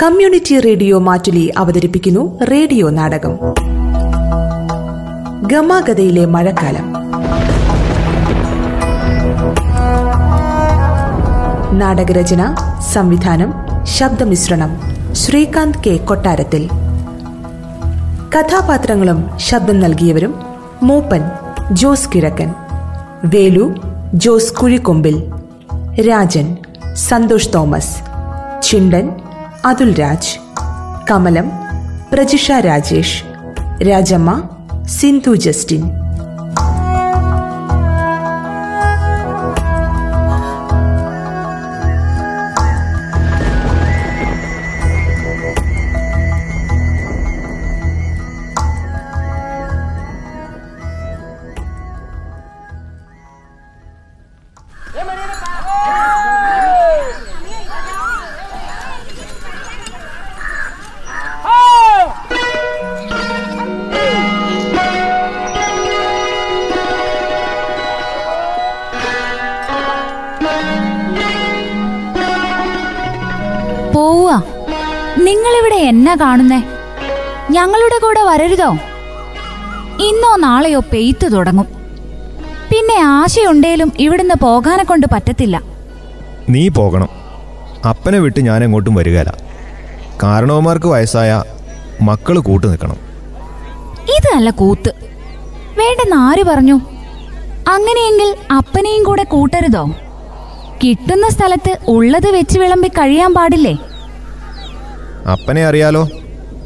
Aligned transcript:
Community 0.00 0.60
radio 0.60 0.98
Mattoli 0.98 1.52
അവതരിപ്പിക്കുന്നു 1.58 2.44
radio 2.44 2.90
നാടകം. 2.90 3.38
ഗമാഗതയിലെ 5.46 6.26
മഴക്കാലം. 6.26 6.92
നാടകരചന 11.78 12.54
സംവിധാനം 12.92 13.52
ശബ്ദമിശ്രണം 13.84 14.80
ശ്രീകാന്ത് 15.12 15.78
കെ 15.86 15.96
കൊട്ടാരത്തിൽ. 15.96 16.68
കഥാപാത്രങ്ങളും 18.36 19.30
ശബ്ദം 19.36 19.80
നൽകിയവരും 19.80 20.42
മൂപ്പൻ 20.82 21.20
ജോസ് 21.72 22.08
കിഴക്കൻ 22.14 22.54
വേലു 23.24 23.74
ജോസ് 24.14 24.54
കുഴിക്കൊമ്പിൽ 24.54 25.32
രാജൻ 26.08 26.56
സന്തോഷ് 26.94 27.48
തോമസ് 27.54 27.96
ചിണ്ടൻ 28.62 29.12
അതുൽ 29.66 29.94
രാജ് 29.94 30.38
കമലം 31.10 31.50
പ്രജിഷ 32.12 32.50
രാജേഷ് 32.60 33.24
രാജമ്മ 33.88 34.48
സിന്ധു 34.86 35.34
ജസ്റ്റിൻ. 35.34 36.01
എന്നാ 76.02 76.14
കാണുന്നേ? 76.14 76.58
ഞങ്ങളുടെ 77.50 77.98
കൂടെ 77.98 78.22
വരരുതോ? 78.28 78.70
ഇന്നോ 80.06 80.36
നാളെയോ 80.36 80.80
പെയ്ത്ത് 80.92 81.32
തുടങ്ങും. 81.32 81.66
പിന്നെ 82.70 82.96
ആശയുണ്ടേലും 83.04 83.92
ഇവിടുന്ന് 83.98 84.34
പോകാനെ 84.34 84.84
കൊണ്ട് 84.84 85.06
പറ്റത്തില്ല. 85.12 85.56
നീ 86.48 86.68
പോകണം. 86.68 87.10
അപ്പനെ 87.90 88.18
വിട്ട് 88.18 88.40
ഞാൻ 88.40 88.64
എങ്ങോട്ടും 88.64 88.94
വരികയില്ല 88.94 89.32
കാരണവന്മാർക്ക് 90.22 90.86
വയസ്സായ 90.86 91.30
മക്കൾ 92.00 92.38
കൂട്ടു 92.38 92.66
നിൽക്കണം. 92.66 92.98
ഇതല്ല 94.16 94.50
കൂത്ത്. 94.50 94.92
വേണ്ടെന്ന് 95.78 96.16
ആര് 96.16 96.42
പറഞ്ഞു? 96.42 96.80
അങ്ങനെയെങ്കിൽ 97.68 98.36
അപ്പനെയും 98.58 99.02
കൂടെ 99.02 99.22
കൂട്ടരുതോ? 99.22 99.84
കിട്ടുന്ന 100.82 101.28
സ്ഥലത്ത് 101.28 101.78
ഉള്ളത് 101.88 102.30
വെച്ച് 102.30 102.58
വിളമ്പി 102.58 102.88
കഴിയാൻ 102.88 103.34
പാടില്ലേ? 103.34 103.74
അപ്പനെ 105.26 105.66
അറിയാലോ? 105.66 106.08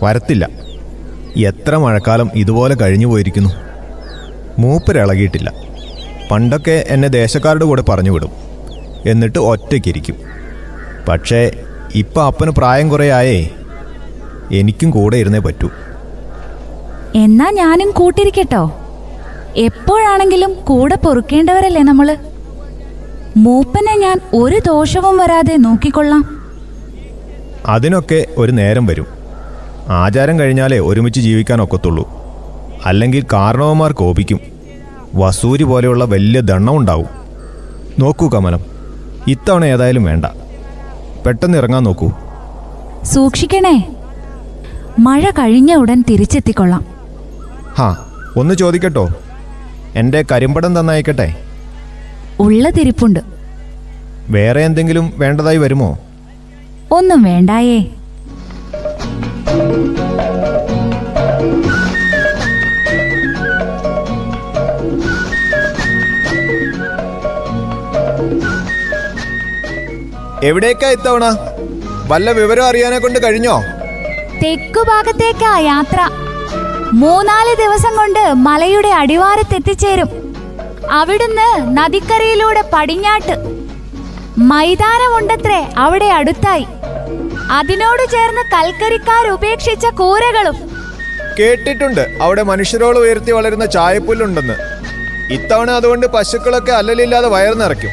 വരത്തില്ല. 0.02 0.48
എത്ര 1.36 1.76
മഴക്കാലം 1.76 2.30
ഇതുപോലെ 2.34 2.74
കഴിഞ്ഞു 2.74 3.06
പോയിരിക്കുന്നു. 3.06 3.50
മൂപ്പരിളകിയിട്ടില്ല 4.58 5.52
പണ്ടൊക്കെ 6.30 6.84
എന്നെ 6.88 7.08
ദേശക്കാരുടെ 7.08 7.64
കൂടെ 7.64 7.82
പറഞ്ഞു 7.82 8.10
വിടും. 8.10 8.30
എന്നിട്ട് 9.06 9.38
ഒറ്റയ്ക്കിരിക്കും 9.38 10.16
പക്ഷേ 11.08 11.50
ഇപ്പം 11.94 12.26
അപ്പന് 12.26 12.50
പ്രായം 12.50 12.88
കുറേ 12.88 13.10
ആയേ 13.10 13.50
എനിക്കും 14.52 14.90
കൂടെ 14.90 15.16
ഇരുന്നേ 15.16 15.38
പറ്റൂ. 15.38 15.70
എന്നാ 17.14 17.50
ഞാനും 17.50 17.90
കൂട്ടിരിക്കട്ടോ. 17.90 18.80
എപ്പോഴാണെങ്കിലും 19.56 20.54
കൂടെ 20.64 20.94
പൊറുക്കേണ്ടവരല്ലേ 20.94 21.82
നമ്മൾ? 21.82 22.16
മൂപ്പനെ 23.36 23.98
ഞാൻ 23.98 24.20
ഒരു 24.34 24.60
ദോഷവും 24.66 25.16
വരാതെ 25.16 25.56
നോക്കിക്കൊള്ളാം. 25.56 26.35
അതിനൊക്കെ 27.66 28.26
ഒരു 28.36 28.52
നേരം 28.52 28.86
വരും. 28.86 29.06
ആചാരം 29.88 30.38
കഴിഞ്ഞാലേ 30.38 30.78
ഒരുമിച്ച് 30.78 31.20
ജീവിക്കാൻ 31.20 31.62
ഒക്കത്തുള്ളൂ 31.62 32.10
അല്ലെങ്കിൽ 32.84 33.24
കാരണവന്മാർ 33.32 33.92
കോപിക്കും. 33.92 34.40
വസൂരി 35.14 35.64
പോലെയുള്ള 35.64 36.04
വലിയ 36.04 36.40
ദണ്ണം 36.40 36.76
ഉണ്ടാവും. 36.76 37.06
നോക്കൂ 37.98 38.28
കമലം 38.28 38.60
ഇത്തവണ 39.28 39.64
ഏതായാലും 39.64 40.04
വേണ്ട. 40.04 40.24
പെട്ടെന്ന് 41.26 41.58
ഇറങ്ങാൻ 41.58 41.82
നോക്കൂ. 41.82 42.10
സൂക്ഷിക്കണേ. 43.04 43.94
മഴ 44.98 45.30
കഴിഞ്ഞ 45.30 45.74
ഉടൻ 45.74 46.04
തിരിച്ചെത്തിക്കൊള്ളാം. 46.10 46.84
ഹാ 47.78 47.96
ഒന്ന് 48.36 48.54
ചോദിക്കട്ടോ. 48.54 49.08
എന്റെ 49.94 50.24
കരിമ്പടം 50.32 50.80
തന്നയക്കട്ടെ 50.80 51.36
ഉള്ളതിരിപ്പുണ്ട് 52.40 53.20
വേറെ 54.28 54.60
എന്തെങ്കിലും 54.60 55.12
വേണ്ടതായി 55.16 55.56
വരുമോ? 55.56 55.98
ഒന്നും 56.92 57.22
വേണ്ടായേ. 57.22 57.84
എവിടേക്കാ 70.42 70.90
ഇത്തവണ? 70.90 71.36
വല്ല 72.08 72.30
വിവരം 72.30 72.64
അറിയാനെ 72.64 72.98
കൊണ്ട് 72.98 73.24
കഴിഞ്ഞോ? 73.24 73.62
തെക്കു 74.42 74.80
ഭാഗത്തേക്കാ 74.80 75.58
യാത്ര. 75.58 76.10
മൂന്നാൽ 76.92 77.54
ദിവസം 77.54 77.96
കൊണ്ട് 77.96 78.34
മലയുടെ 78.34 78.88
അടിവാരത്തെത്തിച്ചേരും. 78.88 80.08
അവിടുന്ന് 80.90 81.76
നദിക്കരയിലൂടെ 81.76 82.64
പടിഞ്ഞാട്ട്. 82.72 83.56
മൈതാനമുണ്ടത്രേ 84.38 85.68
അവിടെ 85.76 86.04
അടുത്തായി. 86.04 86.66
അതിനോട് 87.50 88.10
ചേർന്ന് 88.10 88.40
കൽക്കരിക്കാർ 88.40 89.30
ഉപേക്ഷിച്ച 89.30 89.86
കൂരകളും. 89.86 90.70
കേട്ടിട്ടുണ്ട്. 91.38 92.16
അവിടെ 92.20 92.42
മനുഷ്യരോട് 92.42 92.98
ഉയർത്തി 92.98 93.30
വളരുന്ന 93.30 93.66
ചായപ്പുല്ലുണ്ടെന്ന്. 93.66 94.54
ഇത്തവണ 95.32 95.70
അതുകൊണ്ട് 95.70 96.06
പശുക്കളൊക്കെ 96.06 96.72
അല്ലലില്ലാതെ 96.72 97.28
വയർ 97.28 97.54
നിറയ്ക്കും. 97.54 97.90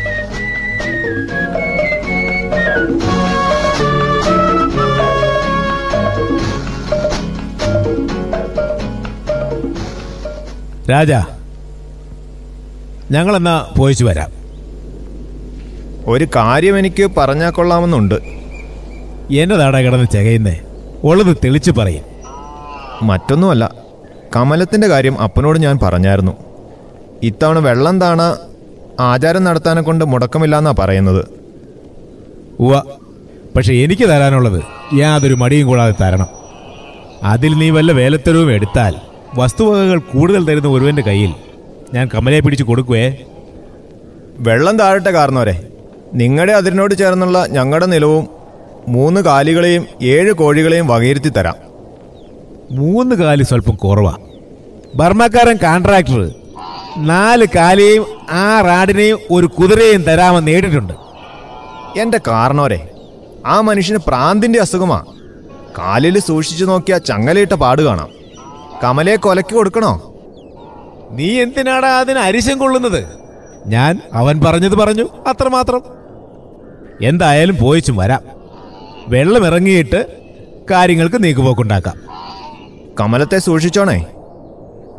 രാജ 10.91 11.11
ഞങ്ങളെന്നാ 13.11 13.73
പോയിച്ചു 13.77 14.05
വരാം. 14.05 14.31
ഒരു 16.05 16.27
കാര്യം 16.35 16.79
എനിക്ക് 16.79 17.11
പറഞ്ഞാൽ 17.17 17.51
കൊള്ളാമെന്നുണ്ട്. 17.51 18.32
എന്നതാടാ 19.31 19.79
കിടന്ന് 19.81 20.05
ചെകയുന്നേ? 20.13 20.59
ഉള്ളത് 21.03 21.37
തെളിച്ചു 21.43 21.71
പറയും. 21.71 22.03
മറ്റൊന്നുമല്ല 23.01 23.75
കമലത്തിന്റെ 24.35 24.87
കാര്യം 24.87 25.21
അപ്പനോട് 25.21 25.59
ഞാൻ 25.59 25.79
പറഞ്ഞായിരുന്നു. 25.83 26.31
ഇത്തവണ 27.23 27.59
വെള്ളം 27.59 27.99
താണ 27.99 28.37
ആചാരം 28.99 29.43
നടത്താനെ 29.43 29.81
കൊണ്ട് 29.81 30.05
മുടക്കമില്ലാന്നാ 30.05 30.73
പറയുന്നത്. 30.79 31.25
ഉവ 32.59 32.79
പക്ഷെ 33.55 33.73
എനിക്ക് 33.73 34.09
തരാനുള്ളത് 34.09 34.63
യാതൊരു 34.95 35.33
മടിയും 35.33 35.67
കൂടാതെ 35.67 35.95
തരണം. 36.01 36.27
അതിൽ 37.23 37.53
നീ 37.53 37.69
വല്ല 37.69 37.91
വേലത്തരവും 37.91 38.51
എടുത്താൽ 38.51 38.95
വസ്തുവകകൾ 39.35 39.99
കൂടുതൽ 39.99 40.45
തരുന്ന 40.45 40.67
ഒരുവന്റെ 40.67 41.01
കയ്യിൽ 41.01 41.33
ഞാൻ 41.93 42.09
കമലയെ 42.13 42.39
പിടിച്ചു 42.39 42.63
കൊടുക്കുവേ. 42.63 43.17
വെള്ളം 44.39 44.77
താഴട്ടെ 44.77 45.09
കാരണവരെ 45.09 45.67
നിങ്ങളുടെ 46.13 46.53
അതിരിനോട് 46.53 46.93
ചേർന്നുള്ള 46.93 47.45
ഞങ്ങളുടെ 47.47 47.85
നിലവും 47.85 48.42
മൂന്ന് 48.87 49.21
കാലികളെയും 49.21 49.87
ഏഴ് 50.03 50.33
കോഴികളെയും 50.33 50.87
വകയിരുത്തി 50.87 51.29
തരാം. 51.29 51.55
മൂന്ന് 52.71 53.15
കാലി 53.15 53.43
സ്വല്പം 53.43 53.75
കുറവാ. 53.75 54.17
ബർമ്മക്കാരൻ 54.95 55.55
കോൺട്രാക്ടർ 55.55 56.31
നാല് 56.97 57.45
കാലിനെയും 57.55 58.05
ആ 58.31 58.61
റാഡിനെയും 58.61 59.19
ഒരു 59.31 59.45
കുതിരയും 59.45 60.03
തരാമെന്ന് 60.03 60.47
നേടിയിട്ടുണ്ട്. 60.47 60.93
എന്റെ 61.99 62.19
കാരണോരെ 62.27 62.89
ആ 63.45 63.61
മനുഷ്യന് 63.61 63.97
പ്രാന്തിന്റെ 64.07 64.59
അസുഖമാ. 64.59 65.03
കാലിൽ 65.77 66.19
സൂക്ഷിച്ചു 66.19 66.65
നോക്കിയ 66.65 66.97
ചങ്ങലയിട്ട 66.97 67.53
പാട് 67.53 67.81
കാണാം. 67.81 68.09
കമലയെ 68.83 69.15
കൊലക്ക് 69.15 69.55
കൊടുക്കണോ? 69.55 70.15
നീ 71.11 71.41
എന്തിനാടാ 71.41 71.99
അതിന് 71.99 72.19
അരിശം 72.19 72.57
കൊള്ളുന്നത്? 72.57 73.07
ഞാൻ 73.67 74.01
അവൻ 74.13 74.41
പറഞ്ഞത് 74.45 74.75
പറഞ്ഞു 74.75 75.03
അത്രമാത്രം. 75.27 75.81
എന്തായാലും 77.01 77.57
പോയിച്ചും 77.57 77.95
വരാം. 77.95 78.42
വെള്ളം 79.07 79.45
ഇറങ്ങിയിട്ട് 79.45 80.05
കാര്യങ്ങൾക്ക് 80.71 81.23
നീക്കുപോക്കുണ്ടാക്കാം. 81.23 81.95
കമലത്തെ 82.99 83.37
സൂക്ഷിച്ചോണേ. 83.37 84.05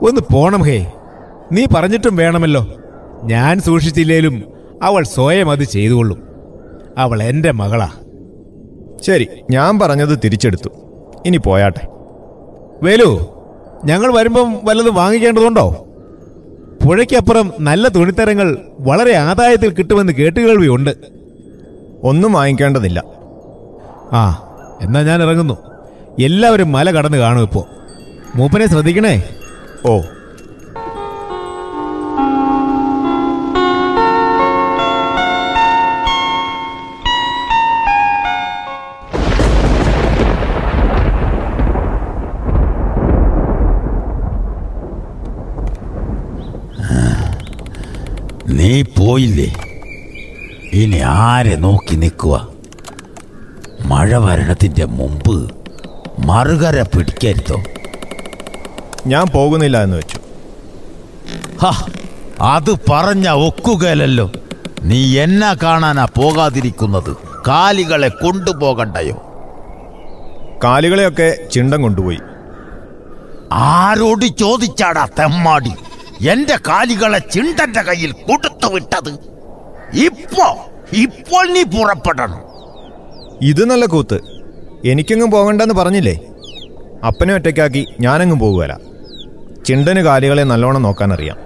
ഒന്ന് 0.03 0.21
പോണം 0.33 0.63
ഹേ. 0.63 0.93
നീ 1.53 1.65
പറഞ്ഞിട്ടും 1.75 2.17
വേണമല്ലോ. 2.17 2.67
ഞാൻ 3.25 3.61
സൂക്ഷിച്ചില്ലേലും 3.61 4.45
അവൾ 4.83 5.05
സ്വയം 5.05 5.51
അത് 5.51 5.65
ചെയ്തുകൊള്ളും. 5.65 6.23
അവൾ 6.99 7.23
എന്റെ 7.23 7.51
മകളാ. 7.51 7.89
ശരി 9.03 9.29
ഞാൻ 9.51 9.79
പറഞ്ഞത് 9.79 10.19
തിരിച്ചെടുത്തു. 10.25 10.69
ഇനി 11.27 11.37
പോയാട്ടെ. 11.37 11.89
വേലു 12.83 13.29
ഞങ്ങൾ 13.85 14.15
വരുമ്പം 14.15 14.61
വല്ലതും 14.65 14.95
വാങ്ങിക്കേണ്ടതുണ്ടോ? 14.95 15.87
പുഴയ്ക്കപ്പുറം 16.87 17.53
നല്ല 17.61 17.89
തുണിത്തരങ്ങൾ 17.89 18.59
വളരെ 18.81 19.13
ആദായത്തിൽ 19.13 19.71
കിട്ടുമെന്ന് 19.71 20.13
കേട്ടുകേൾവിയുണ്ട്. 20.13 20.91
ഒന്നും 22.03 22.33
വാങ്ങിക്കേണ്ടതില്ല. 22.33 23.14
ആ 24.13 24.43
എന്നാ 24.83 25.03
ഞാൻ 25.03 25.23
ഇറങ്ങുന്നു. 25.23 25.55
എല്ലാവരും 26.23 26.73
മല 26.73 26.91
കടന്ന് 26.91 27.19
കാണും 27.19 27.43
ഇപ്പോ. 27.43 27.67
മൂപ്പനെ 28.35 28.67
ശ്രദ്ധിക്കണേ? 28.67 29.23
ഓ. 29.87 30.03
നീ 48.49 48.83
പോയില്ലേ? 48.83 49.53
ഇനി 50.73 50.97
ആരെ 50.97 51.57
നോക്കി 51.57 51.95
നിൽക്കുക 51.97 52.54
മഴ 53.85 54.17
വരണത്തിന്റെ 54.17 54.85
മുമ്പ് 54.85 55.55
മറുകര 56.27 56.83
പിടിക്കരുതോ? 56.83 57.63
ഞാൻ 59.07 59.27
പോകുന്നില്ല 59.27 59.83
എന്ന് 59.83 59.97
വെച്ചു. 59.97 60.19
അത് 62.41 62.71
പറഞ്ഞ 62.91 63.29
ഒക്കുകയല്ലോ 63.29 64.33
നീ 64.83 65.19
എന്നാ 65.19 65.57
കാണാനാ 65.63 66.05
പോകാതിരിക്കുന്നത്. 66.05 67.17
കാലികളെ 67.49 68.09
കൊണ്ടുപോകണ്ടയോ? 68.09 69.17
കാലികളെയൊക്കെ 70.65 71.37
ചിണ്ടം 71.53 71.83
കൊണ്ടുപോയി. 71.83 72.19
ആരോട് 73.53 74.25
ചോദിച്ചാടാ 74.25 75.09
തെമ്മാടി? 75.19 75.73
എന്റെ 76.29 76.57
കാലികളെ 76.69 77.19
ചിണ്ടന്റെ 77.19 77.83
കയ്യിൽ 77.83 78.13
കൊടുത്തു 78.13 78.67
വിട്ടത് 78.67 79.13
ഇപ്പോ 79.95 80.67
ഇപ്പോൾ 80.93 81.53
നീ 81.53 81.63
പുറപ്പെടണം. 81.63 82.44
ഇത് 83.43 83.71
നല്ല 83.71 83.87
കൂത്ത്. 83.87 84.21
എനിക്കെങ്ങും 84.85 85.31
പോകണ്ടെന്ന് 85.31 85.75
പറഞ്ഞില്ലേ? 85.75 86.21
അപ്പനെ 87.07 87.35
ഒറ്റയ്ക്കാക്കി 87.35 87.87
ഞാനെങ്ങും 88.01 88.39
പോകുവല 88.39 88.77
ചിണ്ടന് 89.67 90.01
കാലികളെ 90.01 90.43
നല്ലോണം 90.43 90.83
നോക്കാനറിയാം. 90.83 91.37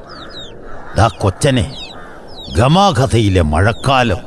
ദാ 0.97 1.09
കൊച്ചനെ 1.09 1.77
ഗമാകഥയിലെ 2.57 3.43
മഴക്കാലം 3.43 4.21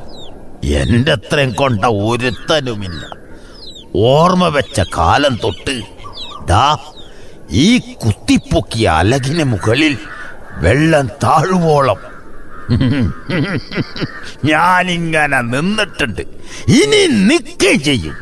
എന്റെ 0.64 1.12
അത്രയും 1.12 1.52
കൊണ്ട 1.52 1.84
ഒരുത്തനുമില്ല. 1.84 3.06
ഓർമ്മ 3.96 4.48
വെച്ച 4.48 4.80
കാലം 4.98 5.38
തൊട്ട് 5.44 5.82
ദാ 6.46 6.78
ഈ 7.50 7.78
കുത്തിപ്പൊക്കിയ 7.78 8.86
അലകിന് 8.86 9.44
മുകളിൽ 9.44 9.98
വെള്ളം 10.56 11.06
താഴുവോളം 11.06 12.11
ഞാനിങ്ങനെ 14.44 15.40
നിന്നിട്ടുണ്ട്. 15.40 16.20
ഇനി 16.68 17.06
നിൽക്കുകയും 17.06 17.84
ചെയ്യും. 17.84 18.14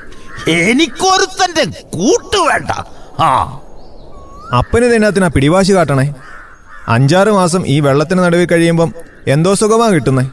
എനിക്കൊരുത്തന്റെ 0.48 1.82
കൂട്ട് 1.82 2.36
വേണ്ട. 2.36 2.70
ആ. 3.20 3.60
അപ്പന് 4.58 4.84
ഇതിനകത്തിനാ 4.84 5.28
പിടിവാശി 5.28 5.72
കാട്ടണേ? 5.72 6.14
അഞ്ചാറ് 6.88 7.30
മാസം 7.30 7.66
ഈ 7.66 7.80
വെള്ളത്തിന് 7.80 8.18
നടുവിൽ 8.18 8.46
കഴിയുമ്പം 8.46 8.94
എന്തോ 9.26 9.54
സുഖമാ 9.54 9.88
കിട്ടുന്നേ. 9.88 10.30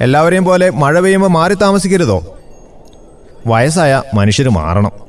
എല്ലാവരെയും 0.00 0.44
പോലെ 0.44 0.70
മഴ 0.70 1.00
പെയ്യുമ്പോൾ 1.00 1.28
മാറി 1.28 1.54
താമസിക്കരുതോ? 1.54 2.38
വയസ്സായ 3.46 4.02
മനുഷ്യർ 4.14 4.48
മാറണം. 4.48 5.08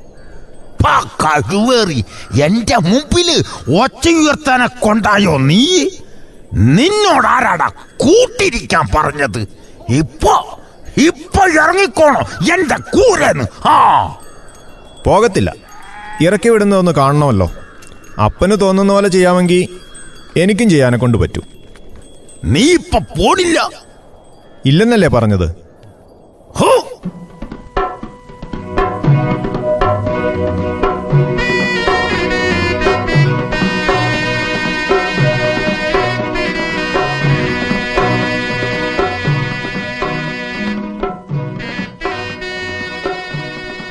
കഴിവേറി 1.06 2.04
എന്റെ 2.42 2.76
മുമ്പിൽ 2.76 3.44
ഒച്ചയുയർത്താനെ 3.82 4.66
കൊണ്ടായോ 4.66 5.36
നീ? 5.36 5.88
നിന്നോടാരാടാ 6.54 7.68
കൂട്ടിരിക്കാൻ 7.96 8.86
പറഞ്ഞത്? 8.94 9.48
ഇപ്പോ 9.88 10.60
ഇപ്പൊ 11.06 11.48
ഇറങ്ങിക്കോണോ 11.48 12.20
എന്റെ 12.54 12.76
കൂരന്ന് 12.76 13.68
ആ. 13.68 14.06
പോകത്തില്ല. 15.06 15.54
ഇറക്കി 16.20 16.48
വിടുന്നതൊന്ന് 16.48 16.92
കാണണമല്ലോ. 16.92 17.50
അപ്പന് 18.24 18.60
തോന്നുന്ന 18.60 18.92
പോലെ 18.92 19.08
ചെയ്യാമെങ്കിൽ 19.08 19.80
എനിക്കും 20.40 20.70
ചെയ്യാനെ 20.70 20.98
കൊണ്ട് 20.98 21.18
പറ്റൂ. 21.18 21.42
നീ 22.44 22.72
ഇപ്പൊ 22.72 22.98
പോടില്ല 22.98 23.70
ഇല്ലെന്നല്ലേ 24.66 25.08
പറഞ്ഞത്? 25.08 25.54
ഹോ. 26.56 27.00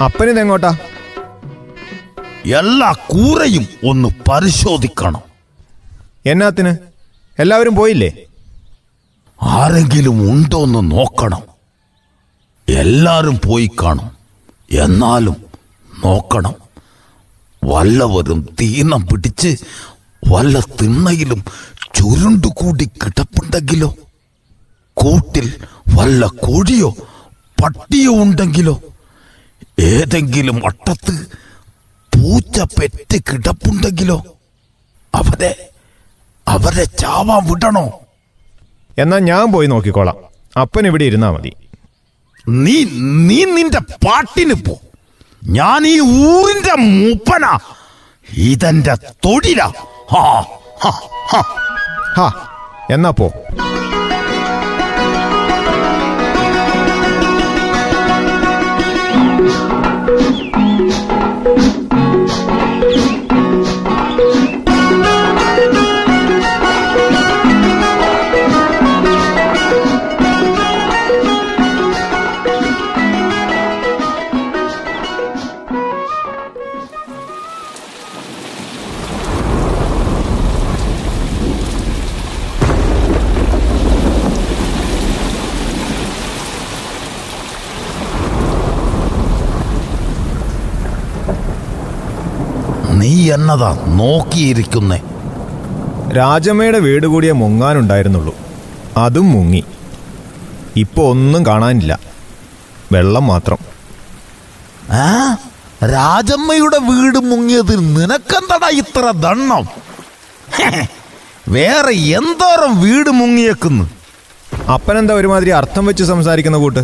അപ്പനിതെങ്ങോട്ടാ? 0.02 0.78
എല്ലാ 2.56 2.92
കൂറയും 2.92 3.68
ഒന്ന് 3.90 4.10
പരിശോധിക്കണം. 4.30 5.22
എന്നാത്തിന്? 6.26 6.76
എല്ലാവരും 7.40 7.76
പോയില്ലേ? 7.76 8.12
ആരെങ്കിലും 9.42 10.32
ഉണ്ടോന്ന് 10.32 10.92
നോക്കണം. 10.92 11.42
എല്ലാരും 12.70 13.40
പോയി 13.46 13.70
കാണും. 13.84 14.12
എന്നാലും 14.72 15.36
നോക്കണം. 16.06 16.54
വല്ലവരും 17.64 18.50
തീനം 18.62 19.08
പിടിച്ച് 19.08 19.58
വല്ല 20.28 20.60
തിണ്ണയിലും 20.60 21.44
ചുരുണ്ടുകൂടി 21.96 22.86
കിടപ്പുണ്ടെങ്കിലോ? 22.86 23.96
കൂട്ടിൽ 24.94 25.54
വല്ല 25.96 26.26
കോഴിയോ 26.26 26.96
പട്ടിയോ 27.64 28.24
ഉണ്ടെങ്കിലോ? 28.24 28.82
ഏതെങ്കിലും 29.80 30.58
വട്ടത്ത് 30.66 31.14
പൂച്ച 32.14 32.60
പെറ്റ് 32.78 33.18
കിടപ്പുണ്ടെങ്കിലോ? 33.20 34.18
അവരെ 35.14 35.52
അവരെ 36.48 36.86
ചാവാൻ 37.02 37.42
വിടണോ? 37.50 37.86
എന്നാ 38.98 39.18
ഞാൻ 39.30 39.46
പോയി 39.54 39.68
നോക്കിക്കോളാം. 39.68 40.18
അപ്പൻ 40.62 40.86
ഇവിടെ 40.88 41.06
ഇരുന്നാ 41.10 41.30
മതി. 41.32 41.52
നീ 42.64 42.76
നീ 43.30 43.40
നിന്റെ 43.56 43.82
പാട്ടിന് 44.06 44.56
പോ. 44.66 44.76
ഞാൻ 45.44 45.82
ഈ 45.88 45.96
ഊരിന്റെ 46.30 46.76
മൂപ്പനാ 46.86 47.54
ഇതെന്റെ 48.50 48.96
തൊഴിലാ 49.26 49.68
ഹാ, 52.18 52.28
എന്നാ 52.94 53.10
പോ. 53.20 53.28
എന്നതാ 93.50 93.84
നോക്കിയിരിക്കുന്നേ. 93.88 95.02
രാജമ്മയുടെ 96.18 96.80
വീട് 96.80 97.08
കൂടിയ 97.08 97.32
മുങ്ങാനുണ്ടായിരുന്നുള്ളൂ. 97.32 98.36
അതും 98.98 99.32
മുങ്ങി. 99.32 99.64
ഇപ്പൊ 100.76 101.04
ഒന്നും 101.04 101.46
കാണാനില്ല. 101.46 102.00
വെള്ളം 102.92 103.28
മാത്രം. 103.28 103.58
ആ? 104.92 105.38
രാജമ്മയുടെ 105.84 106.78
വീട് 106.78 107.18
മുങ്ങിയതിൽ 107.18 107.94
നിനക്കെന്താടാ 107.94 108.70
ഇത്ര 108.70 109.12
ദണ്ണം? 109.12 109.68
വേറെ 111.48 111.92
എന്തോരം 111.92 112.82
വീട് 112.82 113.10
മുങ്ങിയേക്കുന്നു? 113.10 113.90
അപ്പനെന്താ 114.74 115.14
ഒരുമാതിരി 115.14 115.50
അർത്ഥം 115.50 115.86
വെച്ച് 115.86 116.04
സംസാരിക്കുന്ന 116.04 116.58
കൂട്ട്? 116.58 116.80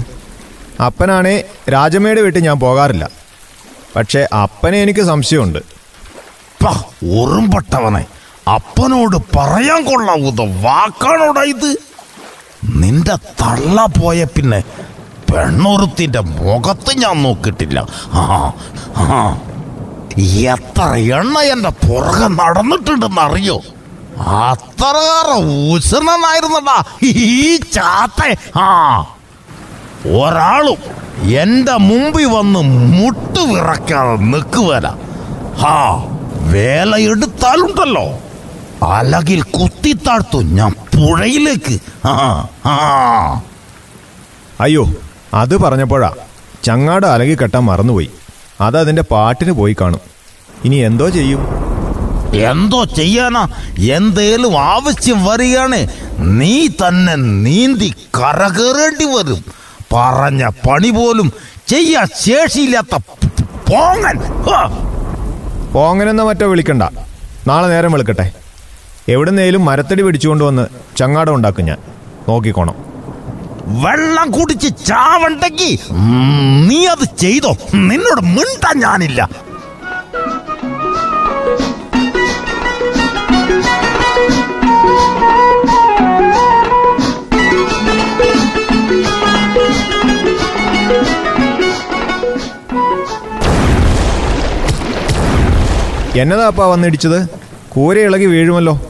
അപ്പനാണേ 0.83 1.43
രാജമ്മയുടെ 1.69 2.21
വീട്ടിൽ 2.21 2.41
ഞാൻ 2.41 2.59
പോകാറില്ല. 2.59 3.09
പക്ഷേ 3.95 4.27
അപ്പനെ 4.43 4.81
എനിക്ക് 4.81 4.99
സംശയമുണ്ട്. 4.99 5.84
ഉറുമ്പട്ടവനെ 7.01 8.05
അപ്പനോട് 8.47 9.37
പറയാൻ 9.37 9.85
കൊള്ളാവുന്ന 9.85 10.61
വാക്കാണോടാ 10.61 11.43
ഇത്? 11.43 11.77
നിന്റെ 12.63 13.15
തള്ള 13.41 13.85
പോയ 13.99 14.25
പിന്നെ 14.25 14.63
പെണ്ണൊരുത്തിന്റെ 15.33 16.19
മുഖത്ത് 16.19 16.97
ഞാൻ 16.97 17.23
നോക്കിയിട്ടില്ല. 17.23 17.79
ആ 18.13 18.21
എത്ര 20.51 20.83
എണ്ണ 20.95 21.39
എന്റെ 21.39 21.69
പുറകെ 21.69 22.27
നടന്നിട്ടുണ്ടെന്ന് 22.27 23.21
അറിയോ 23.21 23.61
അത്രയേറെ 24.43 25.35
ഉസണനായിരുന്നടാ 25.73 26.83
ഈ 27.03 27.57
ചാത്ത. 27.57 28.35
ആ. 28.57 28.69
ഒരാളും 30.19 30.77
എന്റെ 31.31 31.77
മുമ്പിൽ 31.77 32.25
വന്ന് 32.25 32.59
മുട്ടുവിറക്കാതെ 32.93 34.15
നിൽക്കുവല 34.23 34.87
ഹാ. 35.59 36.01
വേല 36.51 36.95
എടുത്താലുണ്ടല്ലോ. 37.11 38.05
അലകിൽ 38.87 39.41
കുത്തിത്താഴ്ത്തു 39.41 40.39
ഞാൻ 40.57 40.71
പുഴയിലേക്ക്. 40.93 41.75
അയ്യോ 44.61 44.83
അത് 45.33 45.57
പറഞ്ഞപ്പോഴാ 45.57 46.11
ചങ്ങാട് 46.63 47.05
അലകി 47.05 47.35
കെട്ടാൻ 47.35 47.63
മറന്നുപോയി. 47.63 48.09
അതതിന്റെ 48.61 49.01
പാട്ടിന് 49.01 49.51
പോയി 49.51 49.75
കാണും. 49.81 50.01
ഇനി 50.65 50.75
എന്തോ 50.75 51.09
ചെയ്യും? 51.09 51.41
എന്തോ 52.49 52.83
ചെയ്യാനാ? 52.83 53.43
എന്തേലും 53.95 54.53
ആവശ്യം 54.61 55.25
വരികയാണ് 55.25 55.79
നീ 56.39 56.67
തന്നെ 56.67 57.15
നീന്തി 57.45 57.89
കരകയറേണ്ടി 58.17 59.07
വരും. 59.15 59.41
പറഞ്ഞ 59.93 60.43
പണി 60.67 60.89
പോലും 60.89 61.27
ചെയ്യാൻ 61.67 62.07
ശേഷിയില്ലാത്ത 62.25 62.95
പോങ്ങൻ. 63.69 64.17
ഹാ. 65.75 65.81
പോങ്ങനെന്ന 65.81 66.23
മറ്റോ 66.23 66.47
വിളിക്കണ്ട. 66.47 66.83
നാളെ 67.47 67.67
നേരം 67.67 67.91
വിളിക്കട്ടെ. 67.91 68.31
എവിടുന്നേലും 69.07 69.65
മരത്തടി 69.65 70.01
പിടിച്ചുകൊണ്ട് 70.01 70.43
വന്ന് 70.43 70.67
ചങ്ങാടം 70.97 71.35
ഉണ്ടാക്കും 71.35 71.65
ഞാൻ. 71.65 71.77
നോക്കിക്കോണം. 72.29 72.75
വെള്ളം 73.81 74.31
കുടിച്ച് 74.31 74.85
ചാവണ്ടെങ്കി 74.85 75.79
നീ 76.67 76.85
അത് 76.85 77.17
ചെയ്തോ. 77.17 77.57
നിന്നോട് 77.73 78.21
മിണ്ടാൻ 78.21 78.79
ഞാനില്ല. 78.79 79.29
എന്നതാ 96.15 96.45
അപ്പാ 96.47 96.67
വന്നിടിച്ചത്? 96.67 97.29
കൂര 97.69 97.97
ഇളകി 97.97 98.25
വീഴുമല്ലോ. 98.25 98.81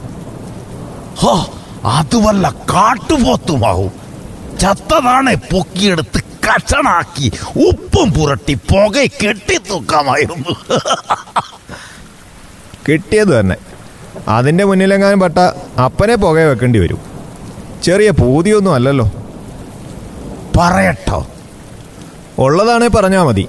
ഹോ 1.16 1.32
അത് 1.84 2.16
വല്ല 2.16 2.54
കാട്ടുപോത്തുമാവും 2.72 3.92
ചത്തതാണെ 4.58 5.34
പൊക്കിയെടുത്ത് 5.34 6.20
കഷണാക്കി 6.46 7.32
ഉപ്പും 7.68 8.12
പുരട്ടി 8.12 8.54
പുക 8.54 8.96
കെട്ടി 8.96 9.56
തൂക്കാമായിരുന്നു 9.56 10.54
കിട്ടിയത് 12.88 13.40
തന്നെ. 13.40 13.56
അതിന്റെ 14.28 14.64
മുന്നിലെങ്ങാനും 14.64 15.20
പെട്ട 15.20 15.38
അപ്പനെ 15.80 16.14
പുക 16.14 16.38
വെക്കേണ്ടി 16.38 16.78
വരും. 16.78 17.00
ചെറിയ 17.84 18.10
പൂതിയൊന്നും 18.10 18.74
അല്ലല്ലോ. 18.74 19.12
പറയട്ടോ. 20.56 21.26
ഉള്ളതാണെ 22.38 22.88
പറഞ്ഞാൽ 22.88 23.22
മതി. 23.22 23.48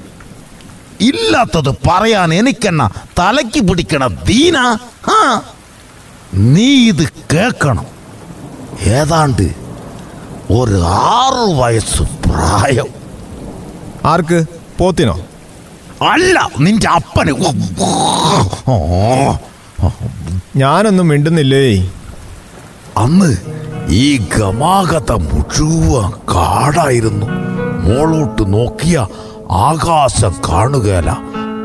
ഇല്ലാത്തത് 1.02 1.72
പറയാൻ 1.88 2.34
എനിക്കെന്ന? 2.34 2.90
തലയ്ക്ക് 3.20 3.60
പിടിക്കണ 3.60 4.08
ദീന? 4.08 4.58
ആ 5.10 5.42
നീ 6.34 6.88
ഇത് 6.88 7.04
കേൾക്കണം. 7.34 7.86
ഏതാണ്ട് 8.82 9.48
ഒരു 10.50 10.78
ആറു 10.84 11.46
വയസ്സ് 11.62 12.04
പ്രായം. 12.26 12.90
ആർക്ക്? 14.06 14.46
പോത്തിനോ? 14.80 15.20
അല്ല 16.12 16.50
നിന്റെ 16.60 16.90
അപ്പന്. 16.90 17.32
ഞാനൊന്നും 20.56 21.08
മിണ്ടുന്നില്ലേ? 21.08 21.94
അന്ന് 22.98 23.38
ഈ 23.90 24.18
ഗമാഗത 24.18 25.12
മുഴുവൻ 25.12 26.12
കാടായിരുന്നു. 26.34 27.26
മോളോട്ട് 27.88 28.54
നോക്കിയ 28.54 29.08
ആകാശം 29.52 30.36
കാണുകയല്ല 30.50 31.10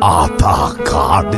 അതാ 0.04 0.74
കാട്. 0.92 1.36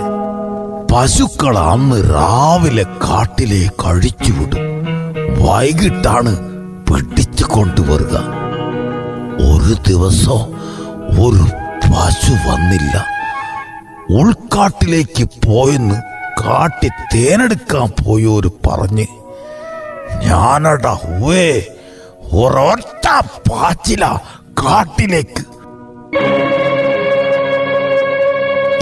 പശുക്കൾ 0.92 1.58
അന്ന് 1.58 2.14
രാവിലെ 2.14 2.82
കാട്ടിലെ 2.82 3.70
കഴിച്ചുവിടും 3.82 4.60
വൈകിട്ടാണ് 5.44 6.32
പിടിച്ചു 6.86 7.44
കൊണ്ടുവരിക. 7.44 8.16
ഒരു 9.50 9.74
ദിവസം 9.88 10.40
ഒരു 11.24 11.46
പശു 11.86 12.32
വന്നില്ല. 12.48 13.06
ഉൾക്കാട്ടിലേക്ക് 14.10 15.28
പോയെന്ന് 15.46 15.94
കാട്ടി 16.44 16.88
തേനെടുക്കാൻ 16.88 18.04
പോയോര് 18.04 18.50
പറഞ്ഞ് 18.66 19.06
ഞാനടാ 20.26 20.92
ഹുവേ 20.92 21.66
ഒരൊറ്റ 22.32 23.06
പാച്ചില 23.50 24.18
കാട്ടിലേക്ക്. 24.62 25.53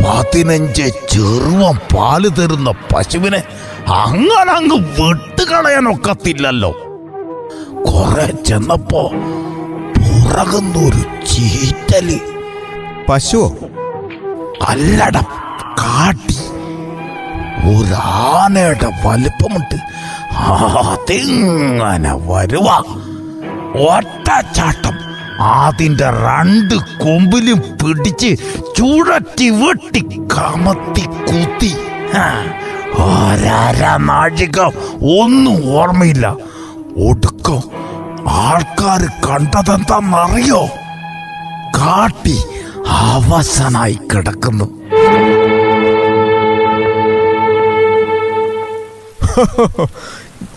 പതിനഞ്ച് 0.03 0.83
ചെറുവം 0.83 1.77
പാൽ 1.77 2.29
തരുന്ന 2.29 2.71
പശുവിനെ 2.71 3.43
അങ്ങനെ 3.89 4.53
അങ്ങ് 4.53 4.77
വിട്ടുകളയാനൊക്കത്തില്ലല്ലോ 4.77 6.73
കുറെ 7.87 8.31
ചെന്നപ്പോ 8.45 9.03
പുറകുന്നൊരു 9.97 11.25
ചീറ്റൽ. 11.27 12.21
പശുവോ? 13.09 13.57
അല്ലട 14.69 15.19
കാട്ടി. 15.79 16.37
ഒരാനയുടെ 17.69 18.91
വലിപ്പമുണ്ട്. 19.07 19.79
അതിങ്ങനെ 20.37 22.15
വരുവാ. 22.15 22.79
ഒറ്റച്ചാട്ടം. 23.89 25.02
അതിന്റെ 25.41 26.05
രണ്ട് 26.05 26.75
കൊമ്പിലും 26.75 27.59
പിടിച്ച് 27.59 28.37
ചുഴറ്റി 28.77 29.51
വെട്ടി 29.51 30.01
കമത്തി 30.01 31.01
കുത്തി. 31.01 31.77
ഒരര 32.97 33.97
നാഴിക? 33.97 34.61
ഒന്നും 35.23 35.77
ഓർമ്മയില്ല. 35.77 36.37
ഒടുക്കം 37.09 37.61
ആൾക്കാർ 38.29 39.05
കണ്ടതെന്താന്നറിയോ? 39.31 40.67
കാട്ടി 41.79 42.43
അവസനായി 42.89 43.99
കിടക്കുന്നു. 44.15 44.65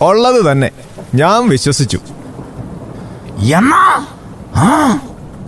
ഉള്ളത് 0.00 0.52
തന്നെ. 0.52 0.70
ഞാൻ 1.14 1.48
വിശ്വസിച്ചു. 1.48 2.00
എന്നാ? 3.54 4.06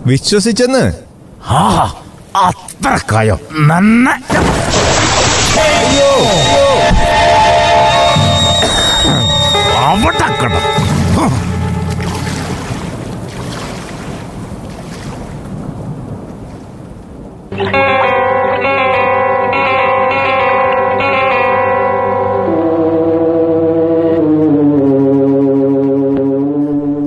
വിശ്വസിച്ചെന്ന്? 0.05 0.93
ആ 1.45 1.61
അത്രക്കായോ. 2.35 3.39
നന്ന. 3.53 4.09
അവിടെ 9.77 10.27
കിട 10.41 10.53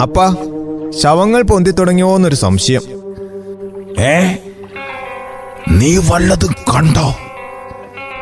അപ്പാ 0.02 0.51
ശവങ്ങൾ 1.00 1.42
പൊന്തി 1.42 1.70
തുടങ്ങിയോന്നൊരു 1.70 2.34
സംശയം. 2.34 2.82
ഏ? 4.00 4.36
നീ 5.70 6.00
വല്ലത് 6.10 6.46
കണ്ടോ? 6.46 7.14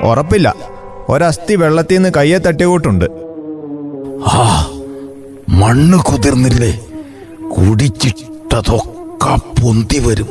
ഉറപ്പില്ല 0.02 0.54
ഒരസ്ഥി 1.08 1.54
വെള്ളത്തിൽ 1.54 1.94
നിന്ന് 1.94 2.08
കയ്യെ 2.16 2.38
തട്ടിയോട്ടുണ്ട് 2.38 3.04
ആ 4.26 4.70
മണ്ണ് 5.48 5.98
കുതിർന്നില്ലേ? 5.98 6.86
കുടിച്ചിട്ടതൊക്കെ 7.56 9.62
പൊന്തി 9.62 9.98
വരും. 9.98 10.28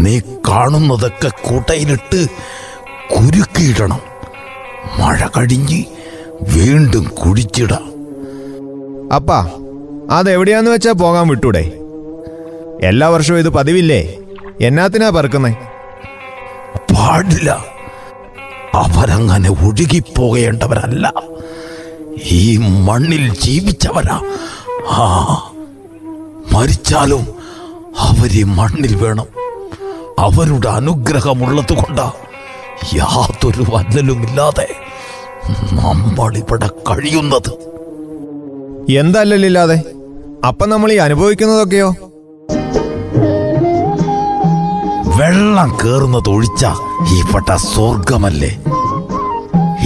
നീ 0.00 0.20
കാണുന്നതൊക്കെ 0.48 1.28
കൂട്ടയിലിട്ട് 1.28 2.26
കുരുക്കിയിടണം. 3.16 4.00
മഴ 4.98 5.26
കഴിഞ്ഞ് 5.26 5.84
വീണ്ടും 6.56 7.04
കുടിച്ചിടാം. 7.04 7.92
അപ്പാ 9.14 9.50
അതെവിടെയാന്ന് 10.10 10.70
വെച്ചാ 10.70 10.92
പോകാൻ 10.92 11.28
വിട്ടൂടെ? 11.28 11.72
എല്ലാ 12.82 13.08
വർഷവും 13.08 13.38
ഇത് 13.38 13.48
പതിവില്ലേ? 13.48 14.18
എന്നാത്തിനാ 14.60 15.10
പറക്കുന്നേ? 15.10 15.56
പാടില്ല. 16.76 17.64
അവരങ്ങനെ 18.74 19.50
ഒഴുകിപ്പോകേണ്ടവരല്ല. 19.50 21.12
ഈ 22.30 22.56
മണ്ണിൽ 22.56 23.34
ജീവിച്ചവരാ. 23.34 24.20
ആ 24.90 25.36
മരിച്ചാലും 26.52 27.26
അവർ 27.98 28.46
മണ്ണിൽ 28.46 28.96
വേണം. 28.96 29.26
അവരുടെ 30.18 30.68
അനുഗ്രഹമുള്ളത് 30.68 31.72
കൊണ്ടാ 31.72 32.12
യാതൊരു 32.94 33.64
വല്ലലുമില്ലാതെ 33.68 34.76
നമ്മളിവിടെ 35.72 36.66
കഴിയുന്നത്. 36.66 37.66
എന്തല്ലല്ലില്ലാതെ 38.92 39.82
അപ്പം 40.46 40.70
നമ്മൾ 40.70 40.92
ഈ 40.92 40.96
അനുഭവിക്കുന്നതൊക്കെയോ? 40.96 41.88
വെള്ളം 45.18 45.78
കേറുന്നത് 45.84 46.28
ഒഴിച്ച 46.28 46.66
ഈ 47.14 47.22
പട്ട 47.34 47.56
സ്വർഗമല്ലേ? 47.56 48.50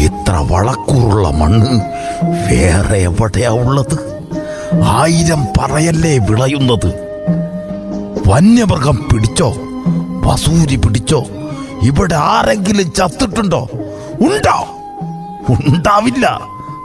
ഇത്ര 0.07 0.35
വളക്കൂറുള്ള 0.53 1.29
മണ്ണ് 1.29 1.81
വേറെ 2.47 2.99
എവിടെയാ 2.99 3.51
ഉള്ളത്? 3.51 3.97
ആയിരം 4.85 5.47
പറയല്ലേ 5.59 6.19
വിളയുന്നത്? 6.19 6.91
വന്യമൃഗം 8.27 9.09
പിടിച്ചോ? 9.13 9.53
വസൂരി 10.27 10.77
പിടിച്ചോ? 10.77 11.25
ഇവിടെ 11.83 12.15
ആരെങ്കിലും 12.15 12.93
ചത്തിട്ടുണ്ടോ? 12.93 13.69
ഉണ്ടോ? 14.21 14.59
ഉണ്ടാവില്ല. 15.51 16.41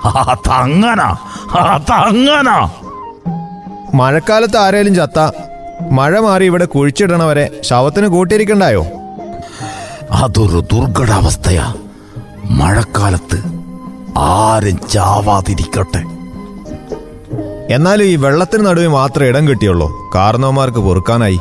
അതങ്ങനാ 0.05 1.15
അതങ്ങനാ. 1.59 2.69
മഴക്കാലത്ത് 3.95 4.57
ആരേലും 4.57 4.95
ചത്ത? 4.95 5.31
മഴ 5.91 6.19
മാറി 6.19 6.45
ഇവിടെ 6.45 6.65
കുഴിച്ചിടണവരെ 6.65 7.61
ശവത്തിന് 7.63 8.07
കൂട്ടിയിരിക്കണ്ടായോ? 8.07 8.85
അതൊരു 10.11 10.59
ദുർഘടാവസ്ഥയാ. 10.59 11.73
മഴക്കാലത്ത് 12.45 13.43
ആരും 14.17 14.87
ചാവാതിരിക്കട്ടെ. 14.87 16.01
എന്നാലും 17.75 18.03
ഈ 18.03 18.15
വെള്ളത്തിന് 18.15 18.65
നടുവിൽ 18.65 18.87
മാത്രമേ 18.87 19.27
ഇടം 19.27 19.47
കിട്ടിയുള്ളൂ. 19.47 20.11
കാരണവന്മാർക്ക് 20.15 20.77
പൊറുക്കാനായി. 20.77 21.39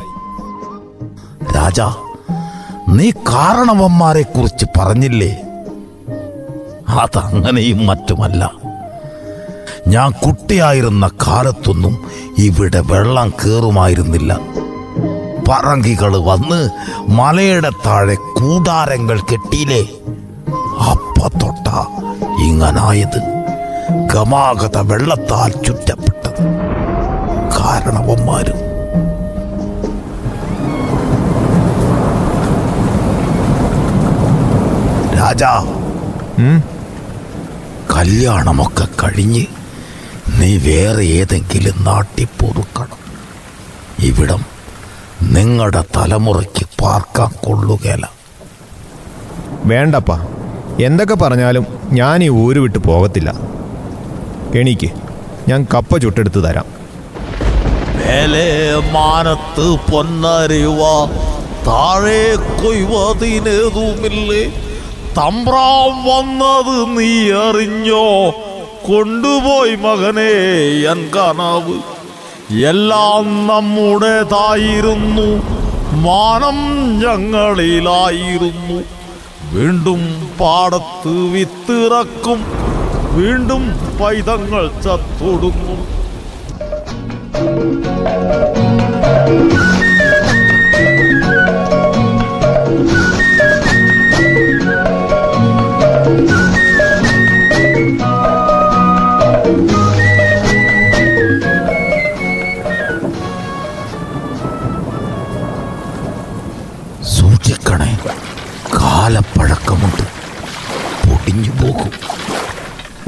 രാജാ 1.57 1.95
നീ 2.89 3.11
കാരണവന്മാരെ 3.11 4.23
കുറിച്ച് 4.23 4.67
പറഞ്ഞില്ലേ 4.77 5.43
അതങ്ങനെയും 6.89 7.87
മറ്റുമല്ല. 7.87 8.64
ഞാൻ 9.87 10.11
കുട്ടിയായിരുന്ന 10.11 11.11
കാലത്തൊന്നും 11.27 11.95
ഇവിടെ 12.39 12.81
വെള്ളം 12.91 13.29
കയറുമായിരുന്നില്ല 13.31 14.33
പറങ്കികൾ 15.49 16.13
വന്ന് 16.29 16.61
മലയുടെ 17.09 17.71
താഴെ 17.87 18.15
കൂടാരങ്ങൾ 18.39 19.19
കെട്ടിയില്ലേ? 19.21 19.83
അപ്പ 20.93 21.29
തൊട്ട 21.43 21.69
ഇങ്ങനായത് 22.43 23.21
ഗമാഗത 24.15 24.79
വെള്ളത്താൽ 24.91 25.51
ചുറ്റപ്പെട്ടത്. 25.67 26.41
കാരണവന്മാരും 27.57 28.61
രാജാ? 35.19 35.53
കല്യാണമൊക്കെ 37.97 38.87
കഴിഞ്ഞ് 39.03 39.45
നീ 40.29 40.59
വേറെ 40.59 41.05
ഏതെങ്കിലും 41.05 41.85
നാട്ടിൽ 41.85 42.27
പൊറുക്കണം 42.41 43.01
ഇവിടം 43.99 44.45
നിങ്ങളുടെ 45.23 45.85
തലമുറയ്ക്ക് 45.97 46.65
പാർക്കാൻ 46.83 47.31
കൊള്ളുകയില്ല 47.45 48.11
വേണ്ടപ്പ. 49.65 50.13
എന്തൊക്കെ 50.81 51.15
പറഞ്ഞാലും 51.15 51.67
ഞാൻ 51.91 52.25
ഈ 52.25 52.29
ഊര് 52.29 52.59
വിട്ട് 52.59 52.79
പോകത്തില്ല. 52.79 53.35
എണീക്ക്. 54.55 54.91
ഞാൻ 55.49 55.67
കപ്പ 55.75 55.99
ചുട്ടെടുത്ത് 55.99 56.45
തരാം. 56.45 56.65
മേലെ 57.97 58.75
മാനത്ത് 58.91 59.93
പൊന്നരിവ 59.93 60.81
താഴെ 61.67 62.37
കൊയ്വതിനേതുമില്ലേ 62.63 64.43
തമ്പ്രാം 65.19 66.05
വന്നത് 66.05 66.99
നീ 66.99 67.31
അറിഞ്ഞോ? 67.31 68.07
കൊണ്ടുപോയി 68.89 69.75
മകനെ 69.75 70.33
എൻ 70.91 71.11
കനവ് 71.17 71.79
എല്ലാം 72.65 73.47
നമ്മുടേതായിരുന്നു. 73.47 75.29
മാനം 75.97 76.59
ഞങ്ങളിലായിരുന്നു. 76.99 78.83
വീണ്ടും 79.53 80.29
പാടത്ത് 80.41 81.09
വിത്തിറക്കും. 81.09 82.45
വീണ്ടും 83.13 83.63
പൈതങ്ങൾ 84.01 84.69
ചത്തൊടുങ്ങും. 84.69 85.95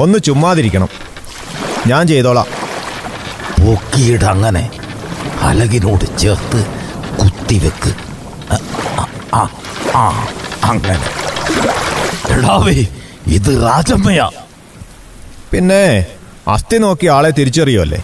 ഒന്ന് 0.06 0.18
ചുമ്മാതിരിക്കണം. 0.26 0.90
ഞാൻ 1.86 2.02
ചെയ്തോളാം. 2.06 2.48
പൊക്കിയിട്ട് 3.60 4.26
അങ്ങനെ 4.32 4.62
അലകിനോട് 5.48 6.04
ചേർത്ത് 6.18 6.60
കുത്തിവെക്ക് 7.20 7.92
അങ്ങനെ. 10.70 11.08
എടാവേ 12.34 12.76
ഇത് 13.36 13.50
രാജമ്മയാ. 13.62 14.28
പിന്നെ 15.52 15.82
അസ്ഥി 16.48 16.76
നോക്കി 16.76 17.06
ആളെ 17.16 17.30
തിരിച്ചറിയുമല്ലേ 17.30 18.00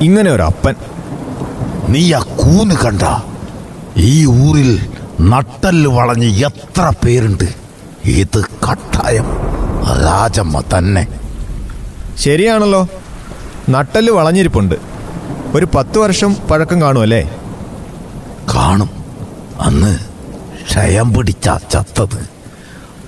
ഇങ്ങനെ 0.00 0.30
ഒരു 0.30 0.42
അപ്പൻ. 0.42 0.74
നീ 1.92 2.02
ആ 2.18 2.20
കൂന്ന് 2.40 2.74
കണ്ട? 2.84 3.02
ഈ 4.12 4.14
ഊരിൽ 4.44 4.70
നട്ടൽ 5.32 5.86
വളഞ്ഞ് 5.96 6.30
എത്ര 6.48 6.84
പേരുണ്ട്? 7.04 7.48
ഇത് 8.20 8.40
കട്ടായം. 8.66 9.28
രാജമ്മ 9.92 10.62
തന്നെ. 10.78 11.06
ശരിയാണല്ലോ. 12.18 12.88
നട്ടൽ 13.68 14.10
വളഞ്ഞിരിപ്പുണ്ട്. 14.10 14.74
ഒരു 15.54 15.68
പത്ത് 15.74 15.98
വർഷം 15.98 16.36
പഴക്കം 16.50 16.82
കാണും 16.82 17.02
അല്ലേ? 17.02 17.30
കാണും. 18.54 18.90
അന്ന് 19.60 19.98
ക്ഷയം 20.70 21.14
പിടിച്ച 21.14 21.48
ചത്തത്. 21.72 22.28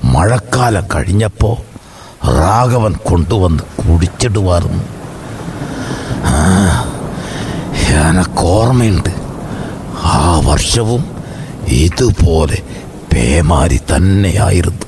മഴക്കാലം 0.04 0.86
കഴിഞ്ഞപ്പോ 0.94 1.58
രാഘവൻ 2.28 2.92
കൊണ്ടുവന്ന് 2.92 3.62
കുടിച്ചിടുവായിരുന്നു. 3.62 4.84
ആ, 6.24 6.84
എനക്കോർമ്മയുണ്ട് 7.88 9.10
ആ 10.02 10.42
വർഷവും 10.44 11.04
ഇതുപോലെ 11.68 12.62
പേമാരി 13.14 13.76
തന്നെയായിരുന്നു. 13.76 14.83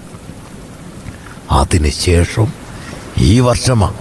അതിനുശേഷം 1.56 2.52
ഈ 3.18 3.40
വർഷമാ 3.40 3.92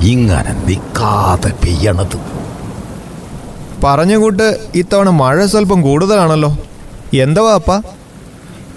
ഇങ്ങനെ 0.00 0.52
നിൽക്കാതെ 0.66 1.50
പെയ്യണത്. 1.50 2.18
പറഞ്ഞുകൂട്ട് 3.84 4.70
ഇത്തവണ 4.74 5.08
മഴ 5.08 5.46
സ്വല്പം 5.46 5.82
കൂടുതലാണല്ലോ. 5.82 6.58
എന്താ 7.14 7.54
അപ്പ 7.54 7.80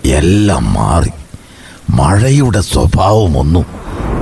എല്ലാം 0.05 0.73
മാറി. 0.73 1.09
മഴയുടെ 1.89 2.61
സ്വഭാവമൊന്നും 2.61 3.65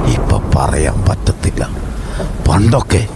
ഇപ്പൊ 0.05 0.41
പറയാൻ 0.55 1.05
പറ്റത്തില്ല. 1.09 1.69
പണ്ടൊക്കെ 2.47 3.07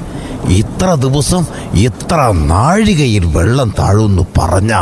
ഇത്ര 0.47 0.93
ദിവസം 0.93 1.45
ഇത്ര 1.73 2.31
നാഴികയിൽ 2.31 3.25
വെള്ളം 3.25 3.73
താഴുന്നു 3.79 4.23
പറഞ്ഞ 4.38 4.73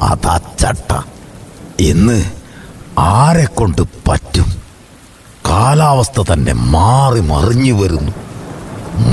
അതച്ചട്ട. 0.00 0.90
ഇന്ന് 1.80 2.24
ആരെ 2.98 3.44
കൊണ്ട് 3.44 3.82
പറ്റും? 4.08 4.61
കാലാവസ്ഥ 5.52 6.32
തന്നെ 6.32 6.52
മാറി 6.52 7.20
മറിഞ്ഞു 7.20 7.72
വരുന്നു. 7.72 8.12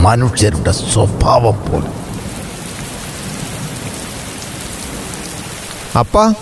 മനുഷ്യരുടെ 0.01 0.71
സ്വഭാവം 0.71 1.71
പോലെ. 1.71 1.87
അപ്പ 5.99 6.33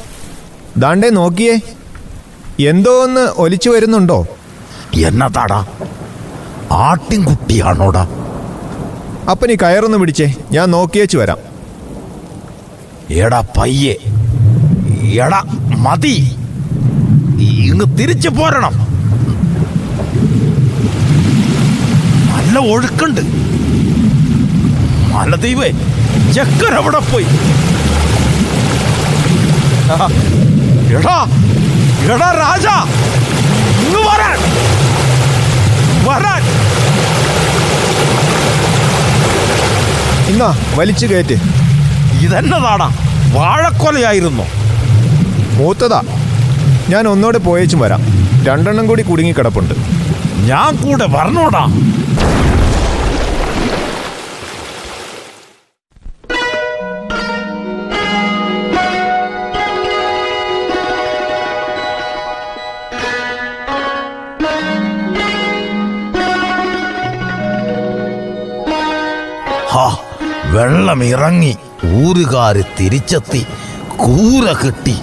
ദാണ്ടേ 0.77 1.09
നോക്കിയേ. 1.09 1.59
എന്തോ 2.69 3.03
ഒന്ന് 3.03 3.21
ഒലിച്ചു 3.21 3.69
വരുന്നുണ്ടോ? 3.69 4.27
എന്നതാടാ? 4.95 5.65
ആട്ടിൻകുട്ടിയാണോടാ? 6.71 8.07
അപ്പനി 9.31 9.53
കയറൊന്ന് 9.55 9.97
പിടിച്ചേ 9.97 10.33
ഞാൻ 10.51 10.71
നോക്കിയേച്ചു 10.71 11.17
വരാം. 11.17 11.37
എടാ 13.09 13.43
പയ്യെ. 13.57 13.95
എടാ 15.23 15.43
മതി. 15.77 16.35
ഇങ്ങ് 17.41 17.97
തിരിച്ചു 17.97 18.29
പോരണം. 18.29 18.86
നല്ല 22.57 22.71
ഒഴുക്കുണ്ട്. 22.73 23.21
മലദീപേ 25.13 25.67
ചെക്കൻ 26.35 26.73
അവിടെ 26.79 26.99
പോയി? 27.09 27.27
എടാ 30.97 31.17
എടാ 32.13 32.29
രാജ 32.41 32.67
ഇന്ന് 33.85 33.99
വരാൻ 34.07 34.39
വരാൻ. 36.07 36.41
ഇന്നാ 40.31 40.49
വലിച്ചു 40.75 41.05
കയറ്റ്. 41.07 41.37
ഇതെന്നതാടാ 42.25 42.89
വാഴക്കൊലയായിരുന്നു. 43.37 44.45
മൂത്തതാ 45.59 46.01
ഞാൻ 46.89 47.03
ഒന്നോടെ 47.07 47.37
പോയേച്ചും 47.37 47.79
വരാം. 47.79 48.01
രണ്ടെണ്ണം 48.47 48.87
കൂടി 48.87 49.03
കുടുങ്ങി 49.03 49.31
കിടപ്പുണ്ട് 49.31 49.73
ഞാൻ 50.45 50.75
കൂടെ 50.75 51.05
വരണോടാ. 51.05 51.63
ഹാ 69.71 69.97
വെള്ളം 70.55 71.03
ഇറങ്ങി 71.03 71.55
ഊരുകാര് 72.03 72.63
തിരിച്ചെത്തി 72.79 73.41
കൂര 74.03 74.45
കിട്ടി 74.53 74.95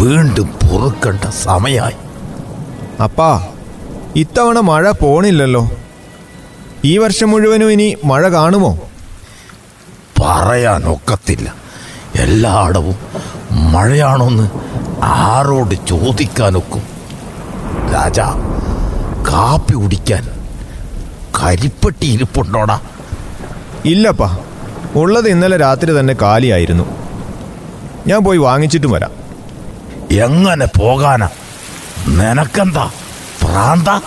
വീണ്ടും 0.00 0.48
പൊറുക്കേണ്ട 0.62 1.24
സമയായി. 1.44 1.96
അപ്പാ 3.04 3.30
ഇത്തവണ 4.16 4.60
മഴ 4.60 4.90
പോണില്ലല്ലോ. 4.90 5.70
ഈ 6.84 6.98
വർഷം 6.98 7.30
മുഴുവനും 7.30 7.72
ഇനി 7.72 7.96
മഴ 8.04 8.28
കാണുമോ? 8.28 8.78
പറയാനൊക്കത്തില്ല 10.20 11.54
എല്ലായിടവും 12.14 12.96
മഴയാണോന്ന് 13.72 14.50
ആരോട് 15.02 15.74
ചോദിക്കാനൊക്കും. 15.88 16.82
രാജ 17.92 18.20
കാപ്പി 19.28 19.74
കുടിക്കാൻ 19.74 20.28
കരിപ്പെട്ടി 21.42 22.06
ഇരിപ്പുണ്ടോടാ? 22.06 22.80
ഇല്ലപ്പാ 23.84 24.38
ഉള്ളത് 24.94 25.28
ഇന്നലെ 25.28 25.56
രാത്രി 25.56 26.00
തന്നെ 26.00 26.14
കാലിയായിരുന്നു. 26.22 26.84
ഞാൻ 28.06 28.24
പോയി 28.24 28.38
വാങ്ങിച്ചിട്ടും 28.38 28.90
വരാം. 28.90 29.10
എങ്ങനെ 30.10 30.66
പോകാനാ? 30.66 31.28
നിനക്കെന്താ? 32.08 32.90
പ്രാന്ത 33.50 34.00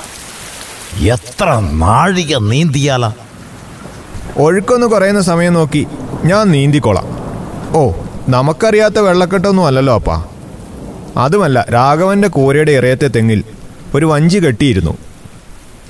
എത്ര 0.99 1.59
നാഴിക 1.59 2.37
നീന്തിയാല? 2.37 3.11
ഒഴുക്കൊന്ന് 4.37 4.87
കുറയുന്ന 4.87 5.21
സമയം 5.21 5.53
നോക്കി 5.53 5.87
ഞാൻ 6.25 6.51
നീന്തിക്കോളാം. 6.51 7.05
ഓ 7.75 7.91
നമുക്കറിയാത്ത 8.29 8.99
വെള്ളക്കെട്ടൊന്നും 8.99 9.67
അല്ലല്ലോ 9.67 9.93
അപ്പാ. 9.93 10.25
അതുമല്ല 11.17 11.65
രാഘവന്റെ 11.73 12.27
കൂരയുടെ 12.27 12.71
ഇറയത്തെ 12.71 13.07
തെങ്ങിൽ 13.07 13.43
ഒരു 13.95 14.05
വഞ്ചി 14.05 14.37
കെട്ടിയിരുന്നു. 14.37 14.97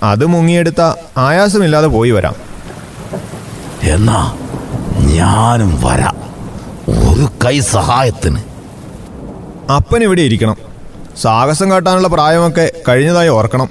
അത് 0.03 0.25
മുങ്ങിയെടുത്ത 0.25 0.81
ആയാസമില്ലാതെ 1.17 1.87
പോയി 1.87 2.11
വരാം. 2.11 2.35
എന്നാ 3.83 4.37
ഞാനും 4.97 5.81
വരാം. 5.81 6.15
ഒരു 6.87 7.29
കൈ 7.45 7.59
സഹായത്തിന്. 7.59 8.39
അപ്പൻ 9.71 10.03
ഇവിടെ 10.03 10.21
ഇരിക്കണം. 10.21 10.70
സാഹസം 11.17 11.71
കാട്ടാനുള്ള 11.71 12.07
പ്രായമൊക്കെ 12.07 12.71
കഴിഞ്ഞതായി 12.87 13.29
ഓർക്കണം. 13.29 13.69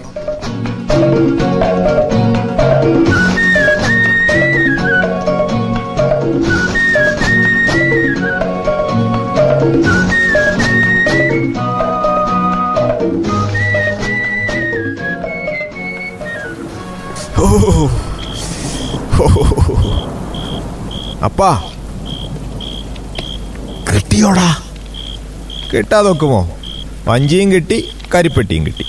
അപ്പാ. 21.24 21.62
കിട്ടിയോടാ? 23.94 24.56
കിട്ടാതൊക്കുമോ 25.74 26.48
വഞ്ചിയും 27.10 27.52
കിട്ടി 27.52 27.88
കരിപ്പെട്ടിയും 28.14 28.66
കിട്ടി. 28.66 28.84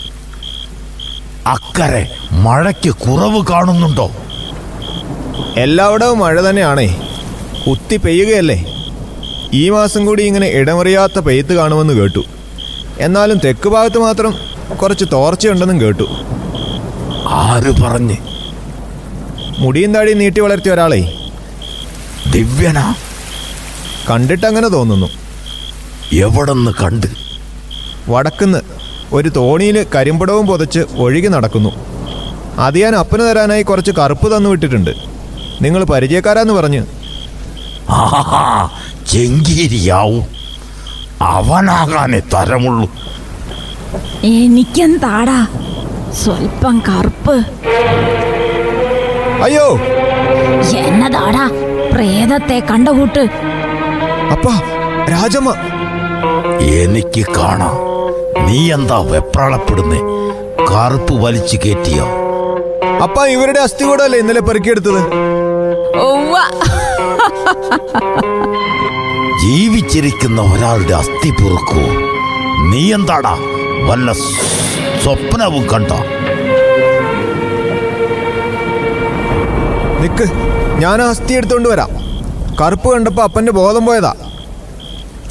അക്കരെ 1.47 2.15
മഴയ്ക്ക് 2.31 2.89
കുറവ് 2.89 3.45
കാണുന്നുണ്ടോ? 3.49 4.12
എല്ലായിടവും 5.57 6.19
മഴ 6.19 6.41
തന്നെയാണേ. 6.41 7.01
കുത്തി 7.67 7.97
പെയ്യുകയല്ലേ? 7.97 8.65
ഈ 9.53 9.69
മാസം 9.69 10.05
കൂടി 10.05 10.23
ഇങ്ങനെ 10.23 10.47
ഇടമറിയാത്ത 10.47 11.19
പെയ്ത്ത് 11.19 11.53
കാണുമെന്ന് 11.53 11.93
കേട്ടു. 11.93 12.23
എന്നാലും 12.99 13.39
തെക്ക് 13.45 13.69
ഭാഗത്ത് 13.69 13.97
മാത്രം 13.97 14.34
കുറച്ച് 14.77 15.05
തോർച്ചയുണ്ടെന്നും 15.12 15.81
കേട്ടു. 15.81 16.03
ആര് 17.27 17.81
പറഞ്ഞ്? 17.81 18.17
മുടിയും 19.57 19.93
താടിയും 19.93 20.17
നീട്ടി 20.17 20.41
വളർത്തിയ 20.41 20.71
ഒരാളെ. 20.71 21.13
ദിവ്യനാ? 22.31 22.95
കണ്ടിട്ടങ്ങനെ 24.10 24.67
തോന്നുന്നു. 24.67 25.10
എവിടെന്ന് 26.13 26.71
കണ്ട്? 26.71 27.31
വടക്കുന്ന് 28.10 28.60
ഒരു 29.14 29.30
തോണിയിൽ 29.30 29.86
കരിമ്പടവും 29.96 30.48
പുതച്ച് 30.48 30.80
ഒഴുകി 30.80 31.28
നടക്കുന്നു. 31.28 31.70
അത് 32.58 32.78
ഞാൻ 32.78 32.96
അപ്പന് 32.96 33.24
തരാനായി 33.24 33.64
കുറച്ച് 33.64 33.92
കറുപ്പ് 33.92 34.38
തന്നു 34.38 34.50
വിട്ടിട്ടുണ്ട്. 34.50 34.90
നിങ്ങൾ 35.62 35.84
പരിചയക്കാരാന്ന് 35.84 36.54
പറഞ്ഞ്. 36.54 36.84
ആഹാ 37.90 38.70
ചെങ്കീരിയാവും. 39.08 40.26
അവനാകാനേ 41.22 42.20
തരമുള്ളൂ. 42.20 42.92
എനിക്കെന്താടാ? 44.24 45.48
സ്വൽപ്പം 46.12 46.82
കറുപ്പ്. 46.90 47.46
അയ്യോ! 49.44 49.80
എന്നതാടാ? 50.78 51.50
പ്രേതത്തെ 51.94 52.60
കണ്ടുകൂട്ട്. 52.60 53.20
അപ്പാ 54.32 54.62
രാജമ്മ 55.12 55.56
എനിക്ക് 56.81 57.23
കാണാം. 57.38 57.75
നീ 58.47 58.60
എന്താ 58.73 58.97
വെപ്രാളപ്പെടുന്നേ? 59.12 59.99
കറുപ്പ് 60.69 61.13
വലിച്ചു 61.23 61.57
കയറ്റിയോ? 61.57 62.05
അപ്പ 63.05 63.25
ഇവരുടെ 63.36 63.60
അസ്ഥി 63.60 63.84
കൂടല്ലേ 63.84 64.19
ഇന്നലെ 64.19 64.41
പെറുക്കിയെടുത്തത്? 64.47 65.01
ജീവിച്ചിരിക്കുന്ന 69.43 70.41
ഒരാളുടെ 70.53 70.93
അസ്ഥി 71.01 71.29
പൊറുക്കൂ. 71.29 71.84
നീ 72.71 72.84
എന്താടാ? 72.97 73.36
വല്ല 73.89 74.12
സ്വപ്നവും 75.03 75.63
കണ്ട? 75.73 75.91
നിക്ക് 80.01 80.27
ഞാൻ 80.84 81.01
അസ്ഥി 81.01 81.34
എടുത്തോണ്ട് 81.34 81.69
വരാം. 81.69 81.91
കറുപ്പ് 82.62 82.89
കണ്ടപ്പോ 82.93 83.23
അപ്പന്റെ 83.23 83.51
ബോധം 83.51 83.86
പോയതാ. 83.86 84.13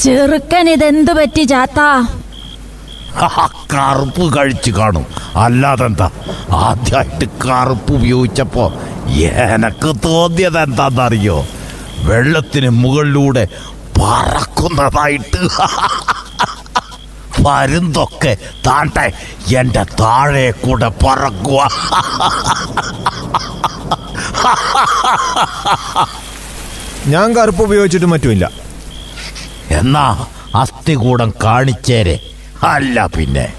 ചെറുക്കൻ 0.02 0.68
ഇതെന്തു 0.70 1.12
പറ്റി 1.12 1.42
ചാത്താ? 1.42 1.88
കറുപ്പ് 3.74 4.24
കഴിച്ചു 4.36 4.70
കാണും. 4.70 5.06
അല്ലാതെന്താ? 5.36 6.10
ആദ്യമായിട്ട് 6.50 7.26
കറുപ്പ് 7.44 7.92
ഉപയോഗിച്ചപ്പോ 7.94 8.64
എനക്ക് 9.54 9.90
തോന്നിയത് 10.04 10.60
എന്താണെന്നറിയോ 10.60 11.46
വെള്ളത്തിന് 12.08 12.68
മുകളിലൂടെ 12.68 13.44
പറക്കുന്നതായിട്ട്. 13.98 15.42
വരുന്നൊക്കെ 17.46 18.36
താണ്ടെ 18.66 19.12
എന്റെ 19.56 19.84
താഴെ 20.00 20.50
കൂടെ 20.50 20.88
പറക്കുക. 20.88 21.60
ഞാൻ 27.06 27.36
കറുപ്പ് 27.36 27.62
ഉപയോഗിച്ചിട്ട് 27.62 28.06
മറ്റുമില്ല. 28.06 28.69
എന്നാ 29.70 30.26
അസ്ഥികൂടം 30.54 31.34
കാണിച്ചേരെ. 31.44 32.20
അല്ല 32.62 33.06
പിന്നെ. 33.06 33.52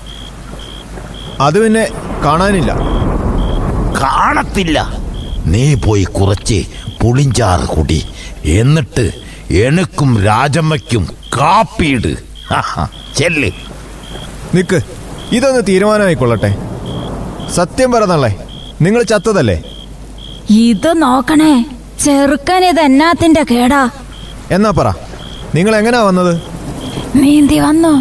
അത് 1.42 1.64
പിന്നെ 1.64 1.88
കാണാനില്ല. 2.26 2.74
കാണത്തില്ല. 4.02 4.90
നീ 5.46 5.76
പോയി 5.76 6.04
കുറച്ച് 6.04 6.66
പുളിഞ്ചാറ് 7.04 7.68
കുടി. 7.68 8.08
എന്നിട്ട് 8.46 9.12
എനക്കും 9.54 10.24
രാജമ്മയ്ക്കും 10.24 11.08
കാപ്പിയിട്. 11.38 12.16
ഹഹ, 12.54 12.88
ചെല്ല്. 13.16 13.52
നിക്ക് 14.56 14.82
ഇതൊന്ന് 15.32 15.62
തീരുമാനമായിക്കൊള്ളട്ടെ. 15.68 16.56
സത്യം 17.54 17.92
പറഞ്ഞല്ലേ 17.92 18.40
നിങ്ങൾ 18.82 19.04
ചത്തതല്ലേ? 19.04 19.64
ഇത് 20.50 21.02
നോക്കണേ 21.02 21.66
ചെറുക്കൻ 22.00 22.66
ഇത് 22.66 22.80
എന്നാത്തിന്റെ 22.80 23.44
കേടാ. 23.44 23.90
എന്നാ 24.52 24.72
പറ. 24.72 25.11
നിങ്ങൾ 25.56 25.76
എങ്ങനാ 25.76 26.02
വന്നത്? 26.02 26.34
നീന്തി 27.22 27.60
വന്നോ? 27.60 27.94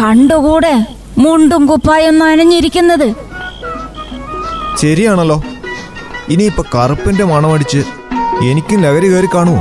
കണ്ടുകൂടെ? 0.00 0.74
മുണ്ടും 1.18 1.66
കുപ്പായും 1.66 2.18
നനഞ്ഞിരിക്കുന്നത് 2.18 3.08
ശരിയാണല്ലോ. 4.80 5.36
ഇനിയിപ്പൊ 6.28 6.62
കറുപ്പിന്റെ 6.74 7.24
മണമടിച്ച് 7.24 7.80
എനിക്കും 8.48 8.80
ലഹരി 8.80 9.08
കയറി 9.10 9.28
കാണുമോ 9.34 9.60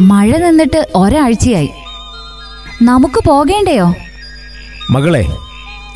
മഴ 0.00 0.36
നിന്നിട്ട് 0.36 0.88
ഒരാഴ്ചയായി. 0.94 1.70
നമുക്ക് 2.82 3.24
പോകേണ്ടയോ? 3.24 3.94
മകളെ 4.90 5.26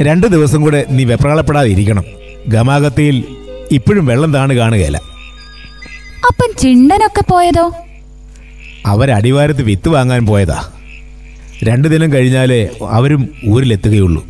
രണ്ടു 0.03 0.27
ദിവസം 0.27 0.61
കൂടെ 0.63 0.87
നീ 0.91 1.05
വെപ്രാളപ്പെടാതെ 1.05 1.69
ഇരിക്കണം 1.69 2.05
ഗമാഗത്തിയിൽ 2.49 3.25
ഇപ്പോഴും 3.73 4.07
വെള്ളം 4.07 4.33
താണ് 4.33 4.53
കാണുകയില്ല. 4.53 4.97
അപ്പൻ 6.27 6.57
ചിണ്ടനൊക്കെ 6.59 7.23
പോയതോ? 7.31 7.73
അവരടിവാരത്ത് 8.87 9.63
വിത്ത് 9.63 9.89
വാങ്ങാൻ 9.89 10.27
പോയതാ. 10.27 10.69
രണ്ടു 11.65 11.89
ദിനം 11.89 12.13
കഴിഞ്ഞാലേ 12.13 12.69
അവരും 12.89 13.29
ഊരിലെത്തുകയുള്ളൂ. 13.49 14.27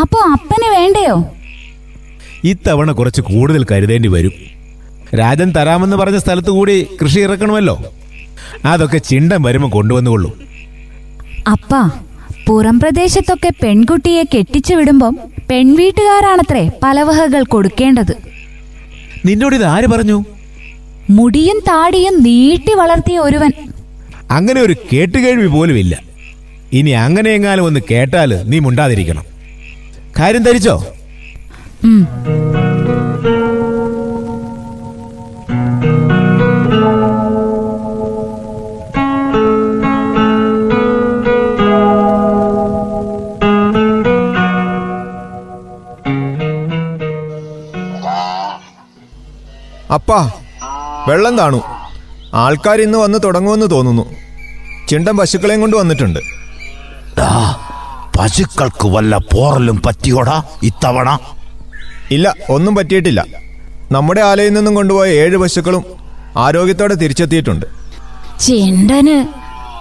അപ്പോ 0.00 0.18
അപ്പന് 0.32 0.78
വേണ്ടയോ? 0.78 1.24
ഇത്തവണ 2.44 2.92
കുറച്ച് 2.92 3.20
കൂടുതൽ 3.20 3.66
കരുതേണ്ടി 3.72 4.08
വരും. 4.08 4.32
രാജൻ 5.18 5.52
തരാമെന്ന് 5.52 5.96
പറഞ്ഞ 5.96 6.18
സ്ഥലത്ത് 6.18 6.50
കൂടി 6.50 6.86
കൃഷി 7.02 7.20
ഇറക്കണമല്ലോ. 7.20 7.82
അതൊക്കെ 8.64 8.98
ചിണ്ടം 8.98 9.42
വരുമ്പോൾ 9.42 9.70
കൊണ്ടുവന്നുകൊള്ളൂ. 9.70 10.38
അപ്പാ 11.50 11.90
പുറം 12.46 12.80
പ്രദേശത്തൊക്കെ 12.80 13.50
പെൺകുട്ടിയെ 13.62 14.22
കെട്ടിച്ചു 14.22 14.74
വിടുമ്പം 14.74 15.18
പെൺവീട്ടുകാരാണത്രേ 15.50 16.70
പലവഹകൾ 16.82 17.42
കൊടുക്കേണ്ടത്. 17.42 18.16
നിന്നോട് 19.26 19.54
ഇത് 19.54 19.64
ആര് 19.64 19.84
പറഞ്ഞു? 19.84 20.24
മുടിയും 21.10 21.58
താടിയും 21.58 22.22
നീട്ടി 22.22 22.74
വളർത്തിയ 22.74 23.18
ഒരുവൻ. 23.18 23.50
അങ്ങനെ 24.30 24.60
ഒരു 24.60 24.76
കേട്ടുകേഴ്വി 24.92 25.46
പോലും 25.46 25.78
ഇല്ല. 25.78 26.02
ഇനി 26.72 26.90
അങ്ങനെ 26.90 27.30
എങ്ങാനും 27.30 27.64
ഒന്ന് 27.64 27.80
കേട്ടാൽ 27.90 28.42
നീ 28.44 28.58
മുണ്ടാതിരിക്കണം. 28.58 29.24
കാര്യം 30.18 30.42
ധരിച്ചോ? 30.42 30.84
അപ്പാ 49.90 50.30
വെള്ളം 51.08 51.38
താണു 51.38 51.62
ആൾക്കാർ 52.34 52.80
ഇന്ന് 52.80 52.98
വന്ന് 52.98 53.18
തുടങ്ങുമെന്ന് 53.24 53.70
തോന്നുന്നു. 53.70 54.14
ചിണ്ടൻ 54.88 55.16
പശുക്കളെയും 55.16 55.60
കൊണ്ട് 55.60 55.76
വന്നിട്ടുണ്ട്. 55.76 56.20
പശുക്കൾക്ക് 58.18 58.88
വല്ല 58.88 59.16
പോറലും 59.16 59.82
പറ്റിയോടാ 59.86 60.42
ഇത്തവണ? 60.62 61.18
ഇല്ല 62.10 62.34
ഒന്നും 62.50 62.74
പറ്റിയിട്ടില്ല. 62.74 63.26
നമ്മുടെ 63.92 64.20
ആലയിൽ 64.20 64.52
നിന്നും 64.52 64.74
കൊണ്ടുപോയ 64.74 65.08
ഏഴ് 65.08 65.36
പശുക്കളും 65.36 65.84
ആരോഗ്യത്തോടെ 66.36 66.94
തിരിച്ചെത്തിയിട്ടുണ്ട്. 66.94 67.66
ചിണ്ടന് 68.40 69.24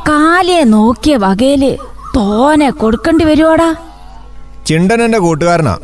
കാലിയെ 0.10 0.64
നോക്കിയ 0.64 1.16
വകയിൽ 1.16 1.78
തോനെ 2.16 2.70
കൊടുക്കേണ്ടി 2.70 3.26
വരുവാടാ. 3.26 3.76
ചിണ്ടൻ 4.66 5.04
എന്റെ 5.04 5.18
കൂട്ടുകാരനാ. 5.18 5.78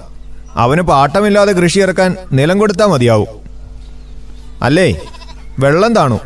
അവന് 0.56 0.82
പാട്ടമില്ലാതെ 0.82 1.52
കൃഷി 1.52 1.80
ഇറക്കാൻ 1.80 2.16
നിലം 2.32 2.60
കൊടുത്താൽ 2.60 2.86
മതിയാവും. 2.86 3.43
അല്ലേ? 4.64 5.02
വെള്ളം 5.60 5.96
താണു. 5.96 6.20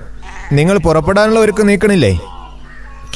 നിങ്ങൾ 0.51 0.77
പുറപ്പെടാനുള്ള 0.77 1.39
ഒരുക്ക് 1.39 1.67
നീക്കണില്ലേ? 1.67 2.19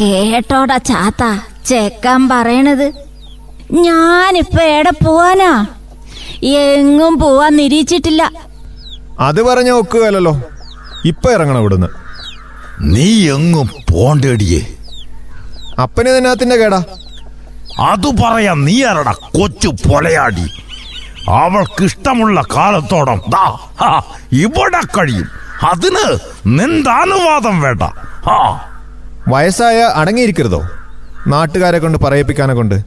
കേട്ടോടാ 0.02 0.78
ചാത്ത 0.78 1.40
ചെക്കൻ 1.66 2.30
പറയണത്. 2.30 2.94
ഞാനിപ്പോ 3.72 4.64
എടെ 4.64 4.92
പോവാനാ? 5.06 5.66
എങ്ങും 6.44 7.20
പോവാൻ 7.20 7.56
നിരീക്ഷിച്ചിട്ടില്ല. 7.56 8.32
അത് 9.20 9.42
പറഞ്ഞ 9.42 9.70
ഒക്കുകയല്ലോ 9.70 10.42
ഇപ്പൊ 11.06 11.32
ഇറങ്ങണം 11.32 11.60
ഇവിടുന്ന്. 11.60 11.88
നീ 12.82 13.32
എങ്ങും 13.32 13.70
പോണ്ടേടിയേ. 13.92 14.68
അപ്പനെ 15.82 16.12
ഇതിനകത്തിന്റെ 16.12 16.56
കേടാ. 16.56 16.84
അത് 17.80 18.08
പറയാ 18.08 18.54
നീ 18.54 18.84
ആരടാ 18.84 19.12
കൊച്ചു 19.12 19.68
പൊലയാടി. 19.68 20.46
അവൾക്കിഷ്ടമുള്ള 21.30 22.42
കാലത്തോടം. 22.56 23.22
ദാ 23.30 23.58
ഇവിടെ 24.32 24.80
കഴിയും. 24.98 25.28
അതിന് 25.70 26.18
നിന്താനുവാദം 26.46 27.62
വേണ്ട. 27.62 27.82
വയസ്സായ 29.28 29.92
അടങ്ങിയിരിക്കരുതോ? 29.96 30.68
നാട്ടുകാരെ 31.28 31.80
കൊണ്ട് 31.80 31.98
പറയിപ്പിക്കാനെ 31.98 32.54
കൊണ്ട്. 32.54 32.82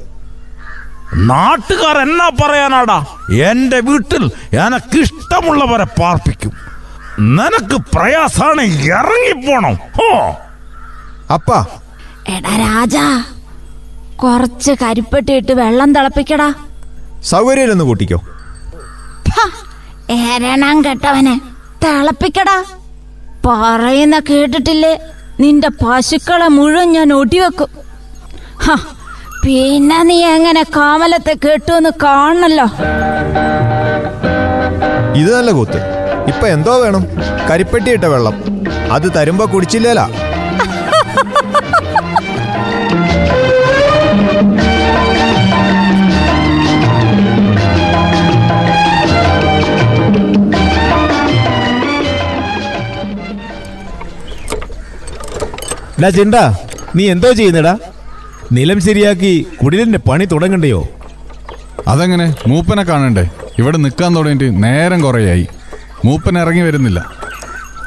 നാട്ടുകാർ 1.15 1.99
എന്നാ 1.99 2.29
പറയാനാടാ? 2.29 3.05
എന്റെ 3.33 3.81
വീട്ടിൽ 3.81 4.31
എനക്കിഷ്ടമുള്ളവരെ 4.57 5.85
പാർപ്പിക്കും. 5.85 6.53
നിനക്ക് 7.19 7.83
പ്രയാസാണ് 7.95 8.63
ഇറങ്ങിപ്പോണം. 8.63 9.75
ഹോ. 9.75 10.37
അപ്പാ. 11.35 11.67
എടാ 12.29 12.57
രാജാ 12.57 13.25
കുറച്ച് 14.23 14.73
കരിപ്പെട്ടിട്ട് 14.83 15.53
വെള്ളം 15.53 15.95
തിളപ്പിക്കടാ. 15.95 16.55
സൗകര്യമില്ലെന്ന് 17.25 17.85
കൂട്ടിക്കോ. 17.85 18.23
ഏരണം 20.11 20.85
കെട്ടവനെ 20.85 21.41
തിളപ്പിക്കടാ. 21.85 22.65
പറയുന്ന 23.47 24.19
കേട്ടിട്ടില്ലേ? 24.31 24.99
നിന്റെ 25.41 25.69
പശുക്കളെ 25.69 26.49
മുഴുവൻ 26.49 26.93
ഞാൻ 26.93 27.13
ഒടിവെക്കും. 27.13 27.69
പിന്നെ 29.45 30.03
നീ 30.03 30.25
എങ്ങനെ 30.25 30.63
കാമലത്തെ 30.63 31.33
കെട്ടുമെന്ന് 31.33 31.91
കാണണല്ലോ? 32.03 32.67
ഇത് 35.15 35.37
നല്ല 35.37 35.51
കൂത്ത്. 35.51 35.81
ഇപ്പൊ 36.29 36.47
എന്തോ 36.47 36.83
വേണം? 36.83 37.07
കരിപ്പെട്ടിയിട്ട 37.51 38.05
വെള്ളം. 38.05 38.35
അത് 38.93 39.13
തരുമ്പോ 39.17 39.47
കുടിച്ചില്ലേലാ. 39.55 40.09
ഡാ 56.03 56.09
ചിണ്ട 56.09 56.35
നീ 56.97 57.11
എന്തോ 57.11 57.33
ചെയ്യുന്നടാ? 57.33 57.79
നിലം 58.53 58.81
ശരിയാക്കി 58.81 59.47
കുടിലിന്റെ 59.65 59.99
പണി 59.99 60.25
തുടങ്ങണ്ടയോ? 60.25 60.89
അതെങ്ങനെ? 61.89 62.35
മൂപ്പനെ 62.47 62.83
കാണണ്ടേ? 62.83 63.31
ഇവിടെ 63.59 63.77
നിൽക്കാൻ 63.77 64.17
തുടങ്ങിയിട്ട് 64.17 64.65
നേരം 64.65 65.01
കുറേയായി. 65.01 65.47
മൂപ്പൻ 66.05 66.39
ഇറങ്ങി 66.39 66.63
വരുന്നില്ല. 66.63 67.11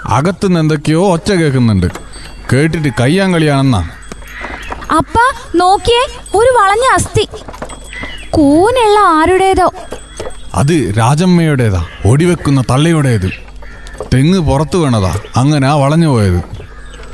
അകത്തുനിന്ന് 0.06 0.60
എന്തൊക്കെയോ 0.60 1.14
ഒച്ച 1.14 1.32
കേൾക്കുന്നുണ്ട്. 1.32 1.86
കേട്ടിട്ട് 2.54 2.88
കയ്യാൻ 3.00 3.34
കളിയാണെന്നാ 3.34 3.90
അപ്പ 4.98 5.16
നോക്കിയേ 5.56 6.08
ഒരു 6.36 6.50
വളഞ്ഞ 6.50 6.96
അസ്ഥി. 6.96 7.28
കൂനുള്ള 8.30 9.00
ആരുടേതോ? 9.00 9.72
അത് 10.54 10.94
രാജമ്മയുടേതാ. 10.98 11.86
ഒടിവെക്കുന്ന 12.06 12.62
തള്ളയുടേത്. 12.62 13.32
തെങ്ങ് 14.14 14.40
പുറത്തു 14.40 14.78
വീണതാ. 14.78 15.20
അങ്ങനെ 15.36 15.68
ആ 15.68 15.74
വളഞ്ഞു 15.74 16.08
പോയത്. 16.08 16.57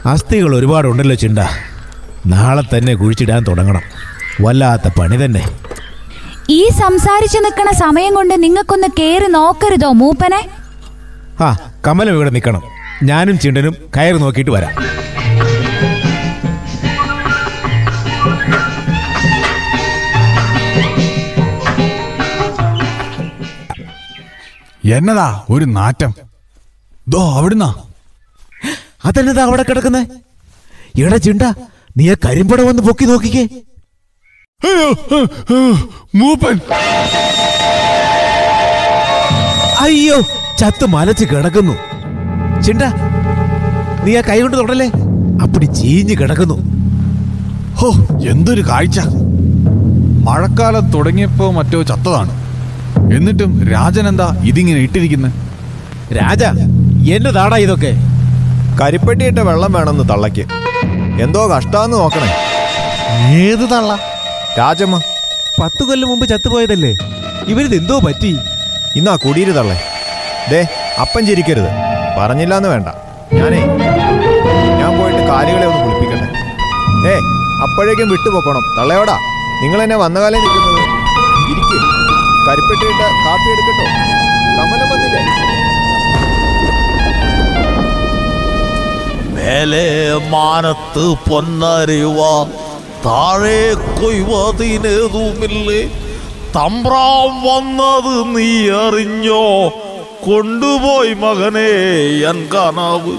അസ്ഥികൾ 0.06 0.56
ഒരുപാടുണ്ടല്ലോ 0.56 1.16
ചിണ്ട. 1.16 1.39
നാളെ 2.26 2.78
തന്നെ 2.78 2.96
കുഴിച്ചിടാൻ 2.96 3.46
തുടങ്ങണം. 3.48 3.82
വല്ലാത്ത 4.42 5.00
പണി 5.00 5.26
തന്നെ. 5.26 5.60
ഈ 6.50 6.70
സംസാരിച്ചു 6.70 7.39
നിൽക്കണ 7.39 7.72
സമയം 7.72 8.16
കൊണ്ട് 8.16 8.44
നിങ്ങൾക്കൊന്ന് 8.44 8.88
കേറി 9.00 9.32
നോക്കരുതോ 9.32 9.92
മൂപ്പനെ? 9.92 10.50
ആ 11.44 11.58
കമലം 11.88 12.13
ഇവിടെ 12.13 12.30
നിൽക്കണം. 12.30 12.62
ഞാനും 13.04 13.39
ചിണ്ടനും 13.39 13.76
കയറി 13.98 14.18
നോക്കിയിട്ട് 14.18 14.52
വരാം. 14.52 14.72
എന്നതാ 24.98 25.42
ഒരു 25.50 25.66
നാറ്റം? 25.66 26.13
ദോ 27.08 27.38
അവിടുന്നാ. 27.38 27.76
അതെന്നതാ 29.06 29.44
അവിടെ 29.44 29.63
കിടക്കുന്നേ? 29.63 30.04
എടാ 31.04 31.18
ചിണ്ട 31.26 31.44
നീ 31.98 32.04
ആ 32.12 32.16
കരിമ്പട 32.26 32.62
വന്ന് 32.68 32.84
പൊക്കി 32.84 33.06
നോക്കിക്കേ. 33.06 33.44
മൂപ്പൻ. 36.20 36.56
അയ്യോ 39.80 40.18
ചത്ത് 40.60 40.86
മലച്ച് 40.96 41.26
കിടക്കുന്നു. 41.26 41.76
ചിണ്ട 42.66 42.84
നീ 44.06 44.12
ആ 44.18 44.22
കൈ 44.22 44.38
കൊണ്ട് 44.42 44.58
തൊടല്ലേ? 44.58 44.88
അപ്പടി 45.44 45.66
ചീഞ്ഞ് 45.66 46.16
കിടക്കുന്നു. 46.22 46.58
ഹോ 47.80 47.89
എന്തൊരു 48.32 48.63
കാഴ്ച. 48.70 49.00
മഴക്കാലം 50.28 50.86
തുടങ്ങിയപ്പോ 50.92 51.52
മറ്റോ 51.52 51.82
ചത്തതാണ്. 51.92 52.34
എന്നിട്ടും 53.16 53.52
രാജൻ 53.70 54.08
എന്താ 54.08 54.28
ഇതിങ്ങനെ 54.44 54.80
ഇട്ടിരിക്കുന്നത് 54.80 55.34
രാജ 56.20 56.44
എന്നതാടാ 57.16 57.58
ഇതൊക്കെ. 57.66 57.92
കരിപ്പെട്ടിയിട്ട് 58.81 59.41
വെള്ളം 59.41 59.73
വേണമെന്ന് 59.73 60.09
തള്ളയ്ക്ക്. 60.09 60.41
എന്തോ 61.21 61.47
കഷ്ടാന്ന് 61.47 61.97
നോക്കണേ. 61.97 62.36
ഏത് 63.38 63.69
തള്ള? 63.69 63.99
രാജമ്മ. 64.59 64.97
പത്ത് 65.63 65.83
കൊല്ലം 65.83 66.07
മുമ്പ് 66.09 66.27
ചത്തുപോയതല്ലേ? 66.27 66.97
ഇവരിത് 67.47 67.75
എന്തോ 67.75 67.99
പറ്റി? 67.99 68.38
ഇന്നാ 68.95 69.15
കുടിയിരു 69.15 69.51
തള്ളേ. 69.51 69.81
ദേ 70.51 70.67
അപ്പം 71.01 71.27
ചിരിക്കരുത്. 71.27 71.69
പറഞ്ഞില്ലാന്ന് 72.17 72.69
വേണ്ട. 72.69 72.88
ഞാനേ 73.33 73.59
ഞാൻ 74.79 74.99
പോയിട്ട് 74.99 75.19
കാലുകളെ 75.19 75.65
ഒന്ന് 75.65 75.83
കുളിപ്പിക്കട്ടെ. 75.83 76.27
ഏ 77.09 77.15
അപ്പോഴേക്കും 77.63 78.09
വിട്ടുപോക്കണം. 78.09 78.62
തള്ളയോടാ 78.79 79.17
നിങ്ങൾ 79.63 79.81
എന്നെ 79.81 79.95
വന്നകാലം 79.95 80.39
നിൽക്കുന്നത്. 80.39 80.79
ഇരിക്കും. 81.51 81.81
കരിപ്പെട്ടിട്ട് 82.47 83.03
കാപ്പി 83.25 83.49
എടുക്കട്ടോ. 83.53 83.86
കമലം 84.57 84.89
വന്നില്ലേ? 84.93 85.21
മേലെ 89.43 90.13
മാനത്ത് 90.29 91.29
പൊന്നരിവ 91.29 92.17
താഴെ 93.06 93.73
കൊയ്വതിനേതുമില്ലേ? 93.73 95.88
തമ്പ്രാം 96.56 97.41
വന്നത് 97.41 98.36
നീ 98.36 98.69
അറിഞ്ഞോ? 98.69 99.71
കൊണ്ടുപോയി 100.27 101.13
മകനെ 101.13 101.71
എൻ 102.29 102.49
കനവ്. 102.53 103.17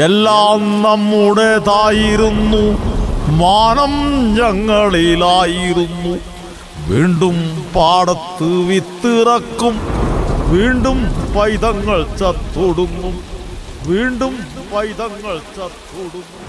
എല്ലാം 0.00 0.82
നമ്മുടേതായിരുന്നു 0.82 2.78
മാനം 3.32 3.94
ഞങ്ങളിലായിരുന്നു. 4.34 6.18
വീണ്ടും 6.88 7.64
പാടത്ത് 7.76 8.44
വിത്തിറക്കും 8.44 9.80
വീണ്ടും 10.48 11.06
പൈതങ്ങൾ 11.36 12.06
ചത്തൊടുങ്ങും. 12.20 13.20
വീണ്ടും 13.86 14.38
പൈതങ്ങൾ 14.72 15.36
ചത്തൊടുങ്ങും 15.56 16.46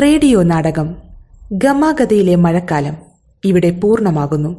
റേഡിയോ 0.00 0.42
നാടകം 0.42 0.88
ഗമാഗതയിലെ 1.52 2.34
മഴക്കാലം 2.36 2.96
ഇവിടെ 3.44 3.70
പൂർണമാകുന്നു 3.82 4.50